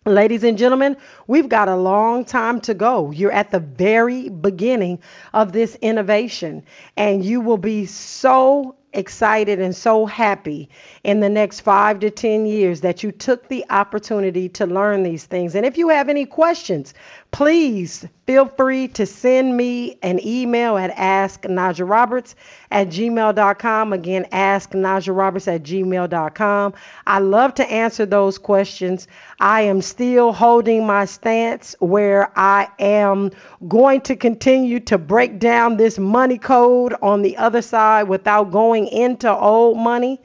Ladies 0.09 0.43
and 0.43 0.57
gentlemen, 0.57 0.97
we've 1.27 1.51
got 1.51 1.69
a 1.69 1.77
long 1.77 2.25
time 2.25 2.63
to 2.63 2.73
go. 2.73 3.11
You're 3.11 3.31
at 3.31 3.51
the 3.51 3.61
very 3.61 4.31
beginning 4.31 5.01
of 5.35 5.53
this 5.53 5.75
innovation, 5.83 6.65
and 6.97 7.23
you 7.23 7.43
will 7.43 7.59
be 7.59 7.85
so 7.85 8.75
excited 8.95 9.61
and 9.61 9.77
so 9.77 10.07
happy 10.07 10.71
in 11.05 11.21
the 11.21 11.29
next 11.29 11.61
five 11.61 12.01
to 12.01 12.11
10 12.11 12.47
years 12.47 12.81
that 12.81 13.03
you 13.03 13.13
took 13.13 13.49
the 13.49 13.63
opportunity 13.69 14.49
to 14.49 14.67
learn 14.67 15.03
these 15.03 15.27
things. 15.27 15.55
And 15.55 15.67
if 15.67 15.77
you 15.77 15.91
have 15.91 16.09
any 16.09 16.25
questions, 16.25 16.95
please 17.31 18.07
feel 18.27 18.47
free 18.47 18.89
to 18.89 19.07
send 19.07 19.57
me 19.57 19.99
an 20.03 20.19
email 20.27 20.77
at 20.77 20.95
asknajaroberts 20.97 22.35
at 22.71 22.89
gmail.com. 22.89 23.93
Again, 23.93 24.27
asknajaroberts 24.33 25.55
at 25.55 25.63
gmail.com. 25.63 26.75
I 27.07 27.19
love 27.19 27.55
to 27.55 27.71
answer 27.71 28.07
those 28.07 28.39
questions. 28.39 29.09
I 29.41 29.63
am 29.63 29.83
still 29.83 30.33
holding 30.33 30.87
my 30.87 31.05
stance 31.05 31.77
where 31.81 32.33
I 32.37 32.69
am 32.79 33.31
going 33.69 34.01
to 34.03 34.17
continue 34.17 34.81
to 34.81 34.99
break 34.99 35.39
down 35.39 35.77
this 35.77 35.99
money 35.99 36.39
code 36.39 36.95
on 37.03 37.23
the 37.23 37.37
other 37.37 37.63
side 37.63 38.05
without 38.05 38.51
going 38.51 38.89
into 38.89 39.33
old 39.35 39.79
money 39.79 40.21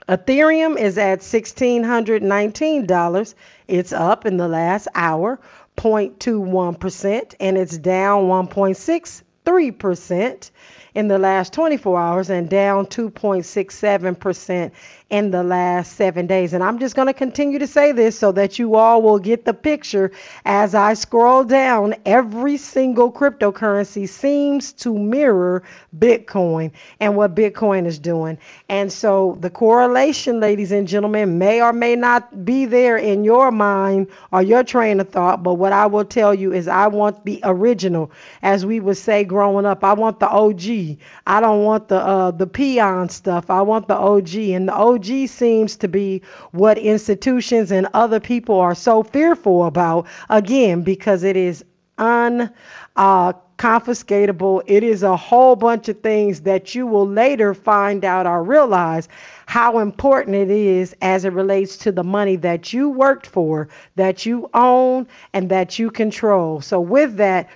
Ethereum 0.08 0.80
is 0.80 0.98
at 0.98 1.20
$1,619. 1.20 3.36
It's 3.68 3.92
up 3.92 4.26
in 4.26 4.38
the 4.38 4.48
last 4.48 4.88
hour, 4.96 5.38
0.21%, 5.76 7.36
and 7.42 7.58
it's 7.58 7.78
down 7.78 8.24
1.63% 8.24 10.52
in 10.96 11.10
the 11.10 11.20
last 11.20 11.52
24 11.52 12.00
hours 12.00 12.30
and 12.30 12.50
down 12.50 12.86
2.67% 12.86 14.72
in 15.10 15.32
the 15.32 15.44
last 15.44 15.94
seven 15.94 16.28
days. 16.28 16.54
And 16.54 16.62
I'm 16.64 16.80
just 16.80 16.96
going 16.96 17.08
to 17.08 17.14
continue 17.14 17.60
to 17.60 17.68
say 17.68 17.94
this 17.94 18.20
so 18.20 18.34
that 18.34 18.60
you 18.60 18.76
all 18.76 19.02
will 19.02 19.20
get 19.20 19.46
the 19.46 19.54
picture 19.54 20.12
as 20.44 20.76
I 20.76 20.96
scroll 20.96 21.46
down. 21.46 21.96
Every 22.06 22.58
single 22.58 23.12
cryptocurrency 23.12 24.10
seems 24.10 24.74
to 24.74 24.98
mirror 24.98 25.64
Bitcoin 25.98 26.72
and 27.00 27.16
what 27.16 27.36
Bitcoin 27.36 27.86
is 27.86 28.00
doing. 28.00 28.38
And 28.68 28.92
so 28.92 29.38
the 29.40 29.50
correlation, 29.50 30.42
ladies 30.42 30.74
and 30.74 30.88
gentlemen, 30.88 31.38
may 31.38 31.62
or 31.62 31.72
may 31.72 31.96
not 31.96 32.44
be 32.44 32.66
there 32.66 32.98
in 32.98 33.24
your 33.24 33.50
mind 33.52 34.08
or 34.34 34.42
your 34.42 34.64
train 34.64 35.00
of 35.00 35.08
thought. 35.10 35.42
But 35.42 35.54
what 35.54 35.72
I 35.72 35.86
will 35.86 36.06
tell 36.06 36.34
you 36.34 36.52
is 36.52 36.68
I 36.68 36.88
want 36.88 37.24
the 37.24 37.40
original, 37.44 38.12
as 38.42 38.66
we 38.66 38.82
would 38.82 38.98
say 38.98 39.24
growing 39.24 39.66
up. 39.66 39.86
I 39.86 39.94
want 39.94 40.20
the 40.20 40.28
OG. 40.28 40.98
I 41.26 41.40
don't 41.40 41.64
want 41.64 41.88
the 41.88 41.98
uh, 41.98 42.32
the 42.32 42.48
peon 42.48 43.08
stuff. 43.08 43.50
I 43.50 43.62
want 43.62 43.88
the 43.88 43.96
OG. 43.96 44.36
And 44.36 44.68
the 44.68 44.74
OG 44.74 44.97
seems 45.06 45.76
to 45.78 45.88
be 45.88 46.22
what 46.52 46.78
institutions 46.78 47.72
and 47.72 47.88
other 47.94 48.20
people 48.20 48.60
are 48.60 48.76
so 48.76 49.04
fearful 49.04 49.66
about. 49.66 50.08
Again, 50.30 50.82
because 50.82 51.24
it 51.24 51.38
is 51.38 51.64
un 51.98 52.52
uh, 52.96 53.34
confiscatable. 53.58 54.62
It 54.68 54.84
is 54.84 55.04
a 55.04 55.18
whole 55.18 55.56
bunch 55.56 55.90
of 55.90 56.00
things 56.02 56.42
that 56.42 56.76
you 56.76 56.86
will 56.86 57.08
later 57.08 57.54
find 57.54 58.06
out 58.06 58.28
or 58.28 58.44
realize 58.44 59.10
how 59.48 59.80
important 59.80 60.36
it 60.36 60.50
is 60.50 60.96
as 61.02 61.26
it 61.26 61.34
relates 61.34 61.78
to 61.78 61.92
the 61.92 62.04
money 62.04 62.36
that 62.38 62.72
you 62.72 62.90
worked 62.90 63.26
for, 63.26 63.68
that 63.96 64.26
you 64.26 64.50
own, 64.54 65.08
and 65.34 65.50
that 65.50 65.80
you 65.80 65.90
control. 65.90 66.62
So, 66.62 66.80
with 66.80 67.18
that, 67.18 67.50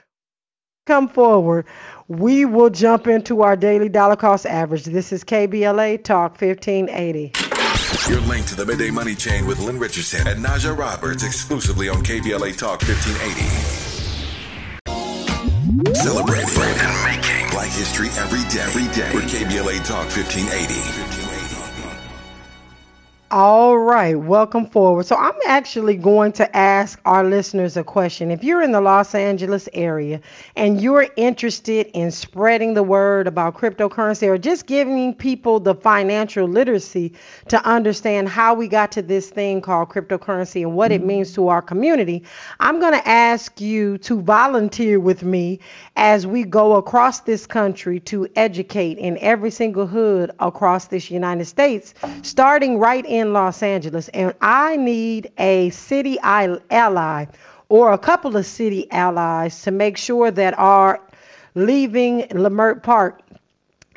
come 0.85 1.07
forward. 1.07 1.65
We 2.07 2.45
will 2.45 2.69
jump 2.69 3.07
into 3.07 3.41
our 3.41 3.55
daily 3.55 3.89
dollar 3.89 4.15
cost 4.15 4.45
average. 4.45 4.85
This 4.85 5.11
is 5.13 5.23
KBLA 5.23 6.03
Talk 6.03 6.41
1580. 6.41 7.31
You're 8.09 8.21
linked 8.21 8.49
to 8.49 8.55
the 8.55 8.65
Midday 8.65 8.89
Money 8.89 9.15
Chain 9.15 9.45
with 9.45 9.59
Lynn 9.59 9.77
Richardson 9.79 10.27
and 10.27 10.43
Najah 10.43 10.77
Roberts 10.77 11.23
exclusively 11.23 11.87
on 11.87 12.03
KBLA 12.03 12.57
Talk 12.57 12.81
1580. 12.81 13.91
Celebrating 15.93 16.49
and 16.49 17.03
making 17.05 17.49
Black 17.51 17.69
History 17.69 18.07
every 18.17 18.43
day. 18.49 18.63
Every 18.63 18.87
day. 18.93 19.13
With 19.13 19.31
KBLA 19.31 19.85
Talk 19.85 20.09
1580. 20.09 21.10
All 23.31 23.77
right, 23.77 24.19
welcome 24.19 24.65
forward. 24.65 25.05
So, 25.05 25.15
I'm 25.15 25.37
actually 25.47 25.95
going 25.95 26.33
to 26.33 26.53
ask 26.53 26.99
our 27.05 27.23
listeners 27.23 27.77
a 27.77 27.83
question. 27.83 28.29
If 28.29 28.43
you're 28.43 28.61
in 28.61 28.73
the 28.73 28.81
Los 28.81 29.15
Angeles 29.15 29.69
area 29.71 30.19
and 30.57 30.81
you're 30.81 31.07
interested 31.15 31.89
in 31.93 32.11
spreading 32.11 32.73
the 32.73 32.83
word 32.83 33.27
about 33.27 33.55
cryptocurrency 33.55 34.27
or 34.27 34.37
just 34.37 34.65
giving 34.65 35.13
people 35.13 35.61
the 35.61 35.73
financial 35.73 36.45
literacy 36.45 37.13
to 37.47 37.65
understand 37.65 38.27
how 38.27 38.53
we 38.53 38.67
got 38.67 38.91
to 38.91 39.01
this 39.01 39.29
thing 39.29 39.61
called 39.61 39.87
cryptocurrency 39.87 40.63
and 40.63 40.75
what 40.75 40.91
it 40.91 40.99
mm-hmm. 40.99 41.07
means 41.07 41.33
to 41.35 41.47
our 41.47 41.61
community, 41.61 42.23
I'm 42.59 42.81
going 42.81 42.99
to 42.99 43.07
ask 43.07 43.61
you 43.61 43.97
to 43.99 44.21
volunteer 44.21 44.99
with 44.99 45.23
me 45.23 45.61
as 45.95 46.27
we 46.27 46.43
go 46.43 46.75
across 46.75 47.21
this 47.21 47.47
country 47.47 48.01
to 48.01 48.27
educate 48.35 48.97
in 48.97 49.17
every 49.19 49.51
single 49.51 49.87
hood 49.87 50.31
across 50.41 50.87
this 50.87 51.09
United 51.09 51.45
States, 51.45 51.93
starting 52.23 52.77
right 52.77 53.05
in 53.05 53.20
in 53.21 53.31
Los 53.31 53.63
Angeles, 53.63 54.09
and 54.09 54.33
I 54.41 54.75
need 54.75 55.31
a 55.37 55.69
city 55.69 56.19
ally 56.19 57.27
or 57.69 57.93
a 57.93 57.97
couple 57.97 58.35
of 58.35 58.45
city 58.45 58.91
allies 58.91 59.61
to 59.61 59.71
make 59.71 59.95
sure 59.97 60.29
that 60.29 60.59
our 60.59 60.99
leaving 61.55 62.23
Leimert 62.23 62.83
Park 62.83 63.21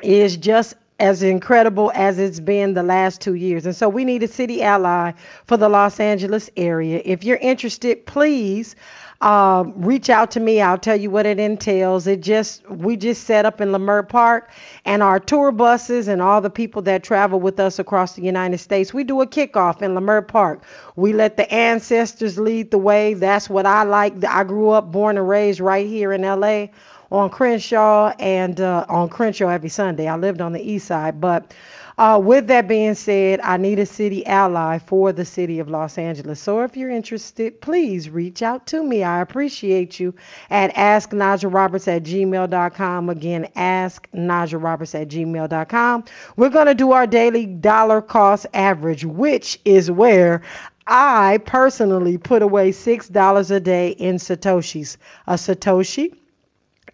is 0.01 0.37
just 0.37 0.75
as 0.97 1.23
incredible 1.23 1.91
as 1.93 2.17
it's 2.19 2.39
been 2.39 2.73
the 2.73 2.83
last 2.83 3.19
two 3.19 3.33
years. 3.33 3.65
And 3.65 3.75
so 3.75 3.89
we 3.89 4.05
need 4.05 4.23
a 4.23 4.29
city 4.29 4.63
ally 4.63 5.11
for 5.45 5.57
the 5.57 5.67
Los 5.67 5.99
Angeles 5.99 6.49
area. 6.55 7.01
If 7.03 7.25
you're 7.25 7.35
interested, 7.35 8.05
please 8.05 8.77
uh, 9.25 9.63
reach 9.75 10.11
out 10.11 10.29
to 10.29 10.39
me. 10.39 10.61
I'll 10.61 10.77
tell 10.77 10.95
you 10.95 11.09
what 11.09 11.25
it 11.25 11.39
entails. 11.39 12.05
It 12.05 12.21
just 12.21 12.69
we 12.69 12.95
just 12.95 13.23
set 13.23 13.43
up 13.43 13.59
in 13.59 13.69
Leimert 13.69 14.07
Park, 14.07 14.51
and 14.85 15.01
our 15.01 15.19
tour 15.19 15.51
buses 15.51 16.07
and 16.07 16.21
all 16.21 16.41
the 16.41 16.51
people 16.51 16.83
that 16.83 17.01
travel 17.03 17.39
with 17.39 17.59
us 17.59 17.79
across 17.79 18.13
the 18.13 18.21
United 18.21 18.59
States. 18.59 18.93
We 18.93 19.03
do 19.03 19.21
a 19.21 19.27
kickoff 19.27 19.81
in 19.81 19.95
Leimert 19.95 20.27
Park. 20.27 20.61
We 20.95 21.11
let 21.11 21.37
the 21.37 21.51
ancestors 21.51 22.37
lead 22.37 22.69
the 22.69 22.77
way. 22.77 23.15
That's 23.15 23.49
what 23.49 23.65
I 23.65 23.81
like. 23.81 24.23
I 24.23 24.43
grew 24.43 24.69
up, 24.69 24.91
born 24.91 25.17
and 25.17 25.27
raised 25.27 25.59
right 25.59 25.87
here 25.87 26.13
in 26.13 26.23
L.A. 26.23 26.71
on 27.11 27.31
Crenshaw 27.31 28.13
and 28.19 28.61
uh, 28.61 28.85
on 28.87 29.09
Crenshaw 29.09 29.49
every 29.49 29.69
Sunday. 29.69 30.07
I 30.07 30.17
lived 30.17 30.39
on 30.39 30.53
the 30.53 30.61
east 30.61 30.85
side, 30.85 31.19
but 31.19 31.51
uh, 31.97 32.19
with 32.21 32.47
that 32.47 32.67
being 32.67 32.93
said, 32.93 33.39
I 33.41 33.57
need 33.57 33.79
a 33.79 33.85
city 33.85 34.25
ally 34.25 34.79
for 34.79 35.13
the 35.13 35.23
city 35.23 35.59
of 35.59 35.69
Los 35.69 35.97
Angeles. 35.97 36.39
So 36.39 36.61
if 36.61 36.75
you're 36.75 36.89
interested, 36.89 37.61
please 37.61 38.09
reach 38.09 38.41
out 38.41 38.67
to 38.67 38.83
me. 38.83 39.03
I 39.03 39.21
appreciate 39.21 39.99
you 39.99 40.13
at 40.49 40.73
asknajaroberts 40.75 41.87
at 41.87 42.03
gmail.com. 42.03 43.09
Again, 43.09 43.49
asknajaroberts 43.55 45.01
at 45.01 45.07
gmail.com. 45.07 46.03
We're 46.35 46.49
going 46.49 46.67
to 46.67 46.75
do 46.75 46.91
our 46.91 47.07
daily 47.07 47.45
dollar 47.45 48.01
cost 48.01 48.45
average, 48.53 49.05
which 49.05 49.59
is 49.63 49.89
where 49.89 50.41
I 50.87 51.39
personally 51.45 52.17
put 52.17 52.41
away 52.41 52.71
$6 52.71 53.51
a 53.51 53.59
day 53.59 53.89
in 53.89 54.17
Satoshis. 54.17 54.97
A 55.27 55.33
Satoshi 55.33 56.13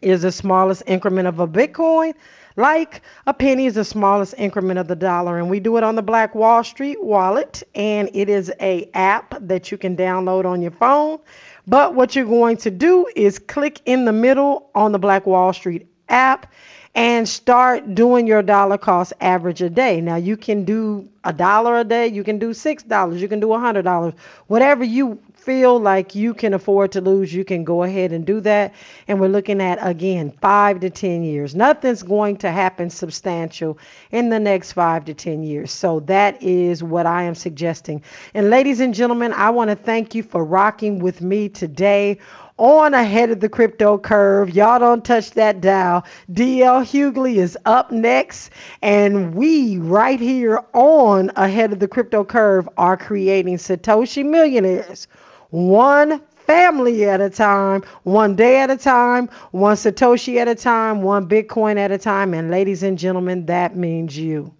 is 0.01 0.21
the 0.21 0.31
smallest 0.31 0.83
increment 0.87 1.27
of 1.27 1.39
a 1.39 1.47
Bitcoin. 1.47 2.13
Like 2.55 3.01
a 3.25 3.33
penny 3.33 3.65
is 3.65 3.75
the 3.75 3.85
smallest 3.85 4.35
increment 4.37 4.79
of 4.79 4.87
the 4.87 4.95
dollar, 4.95 5.37
and 5.37 5.49
we 5.49 5.59
do 5.59 5.77
it 5.77 5.83
on 5.83 5.95
the 5.95 6.01
Black 6.01 6.35
Wall 6.35 6.63
Street 6.63 7.01
wallet, 7.01 7.63
and 7.75 8.09
it 8.13 8.29
is 8.29 8.51
a 8.59 8.89
app 8.93 9.35
that 9.39 9.71
you 9.71 9.77
can 9.77 9.95
download 9.95 10.45
on 10.45 10.61
your 10.61 10.71
phone. 10.71 11.19
But 11.67 11.95
what 11.95 12.15
you're 12.15 12.25
going 12.25 12.57
to 12.57 12.71
do 12.71 13.07
is 13.15 13.39
click 13.39 13.81
in 13.85 14.05
the 14.05 14.11
middle 14.11 14.69
on 14.75 14.91
the 14.91 14.99
Black 14.99 15.25
Wall 15.25 15.53
Street 15.53 15.87
app 16.09 16.51
and 16.93 17.27
start 17.27 17.95
doing 17.95 18.27
your 18.27 18.41
dollar 18.41 18.77
cost 18.77 19.13
average 19.21 19.61
a 19.61 19.69
day. 19.69 20.01
Now 20.01 20.17
you 20.17 20.35
can 20.35 20.65
do 20.65 21.07
a 21.23 21.31
dollar 21.31 21.79
a 21.79 21.83
day, 21.83 22.07
you 22.07 22.23
can 22.23 22.39
do 22.39 22.53
six 22.53 22.83
dollars, 22.83 23.21
you 23.21 23.27
can 23.27 23.39
do 23.39 23.53
a 23.53 23.59
hundred 23.59 23.83
dollars, 23.83 24.13
whatever 24.47 24.83
you 24.83 25.19
feel 25.41 25.79
like 25.79 26.13
you 26.13 26.33
can 26.33 26.53
afford 26.53 26.91
to 26.91 27.01
lose, 27.01 27.33
you 27.33 27.43
can 27.43 27.63
go 27.63 27.83
ahead 27.83 28.11
and 28.11 28.25
do 28.25 28.39
that. 28.41 28.73
And 29.07 29.19
we're 29.19 29.27
looking 29.27 29.59
at, 29.59 29.79
again, 29.81 30.31
five 30.39 30.79
to 30.81 30.89
10 30.89 31.23
years. 31.23 31.55
Nothing's 31.55 32.03
going 32.03 32.37
to 32.37 32.51
happen 32.51 32.89
substantial 32.89 33.77
in 34.11 34.29
the 34.29 34.39
next 34.39 34.73
five 34.73 35.05
to 35.05 35.13
10 35.13 35.41
years. 35.43 35.71
So 35.71 36.01
that 36.01 36.41
is 36.43 36.83
what 36.83 37.05
I 37.07 37.23
am 37.23 37.35
suggesting. 37.35 38.03
And 38.33 38.49
ladies 38.49 38.79
and 38.79 38.93
gentlemen, 38.93 39.33
I 39.33 39.49
want 39.49 39.69
to 39.71 39.75
thank 39.75 40.13
you 40.13 40.21
for 40.23 40.45
rocking 40.45 40.99
with 40.99 41.21
me 41.21 41.49
today 41.49 42.19
on 42.61 42.93
ahead 42.93 43.31
of 43.31 43.39
the 43.39 43.49
crypto 43.49 43.97
curve. 43.97 44.51
Y'all 44.51 44.77
don't 44.77 45.03
touch 45.03 45.31
that 45.31 45.61
dial. 45.61 46.05
DL 46.31 46.83
Hughley 46.85 47.37
is 47.37 47.57
up 47.65 47.91
next, 47.91 48.51
and 48.83 49.33
we 49.33 49.79
right 49.79 50.19
here 50.19 50.63
on 50.73 51.31
ahead 51.35 51.73
of 51.73 51.79
the 51.79 51.87
crypto 51.87 52.23
curve 52.23 52.69
are 52.77 52.97
creating 52.97 53.57
Satoshi 53.57 54.23
millionaires 54.23 55.07
one 55.49 56.21
family 56.45 57.05
at 57.05 57.19
a 57.19 57.29
time, 57.29 57.83
one 58.03 58.35
day 58.35 58.59
at 58.59 58.69
a 58.69 58.77
time, 58.77 59.27
one 59.49 59.75
Satoshi 59.75 60.37
at 60.37 60.47
a 60.47 60.55
time, 60.55 61.01
one 61.01 61.27
Bitcoin 61.27 61.77
at 61.77 61.91
a 61.91 61.97
time. 61.97 62.33
And 62.35 62.51
ladies 62.51 62.83
and 62.83 62.97
gentlemen, 62.97 63.47
that 63.47 63.75
means 63.75 64.17
you. 64.17 64.53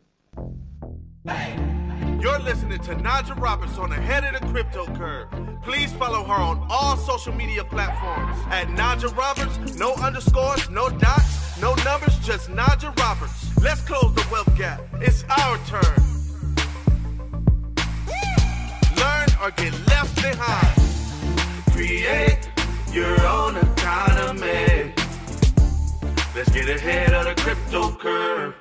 Hey, 1.28 1.81
you're 2.22 2.40
listening 2.40 2.80
to 2.80 2.96
Najah 2.96 3.40
Roberts 3.42 3.78
on 3.80 3.92
of 3.92 3.98
the 3.98 4.48
crypto 4.52 4.86
curve. 4.96 5.28
Please 5.64 5.92
follow 5.94 6.24
her 6.24 6.34
on 6.34 6.66
all 6.70 6.96
social 6.96 7.34
media 7.34 7.64
platforms 7.64 8.38
at 8.52 8.68
Najah 8.68 9.16
Roberts. 9.18 9.76
No 9.78 9.96
underscores, 9.96 10.70
no 10.70 10.90
dots, 10.90 11.60
no 11.60 11.74
numbers, 11.84 12.18
just 12.20 12.50
Najah 12.50 12.98
Roberts. 13.00 13.58
Let's 13.62 13.82
close 13.82 14.14
the 14.14 14.26
wealth 14.32 14.56
gap. 14.56 14.82
It's 15.02 15.24
our 15.30 15.58
turn. 15.66 15.98
Learn 18.98 19.28
or 19.42 19.52
get 19.52 19.74
left 19.88 20.16
behind 20.16 20.82
create 21.72 22.52
your 22.92 23.20
own 23.26 23.58
economy. 23.58 24.94
Let's 26.36 26.52
get 26.52 26.70
ahead 26.70 27.14
of 27.14 27.26
the 27.26 27.42
crypto 27.42 27.92
curve. 27.96 28.61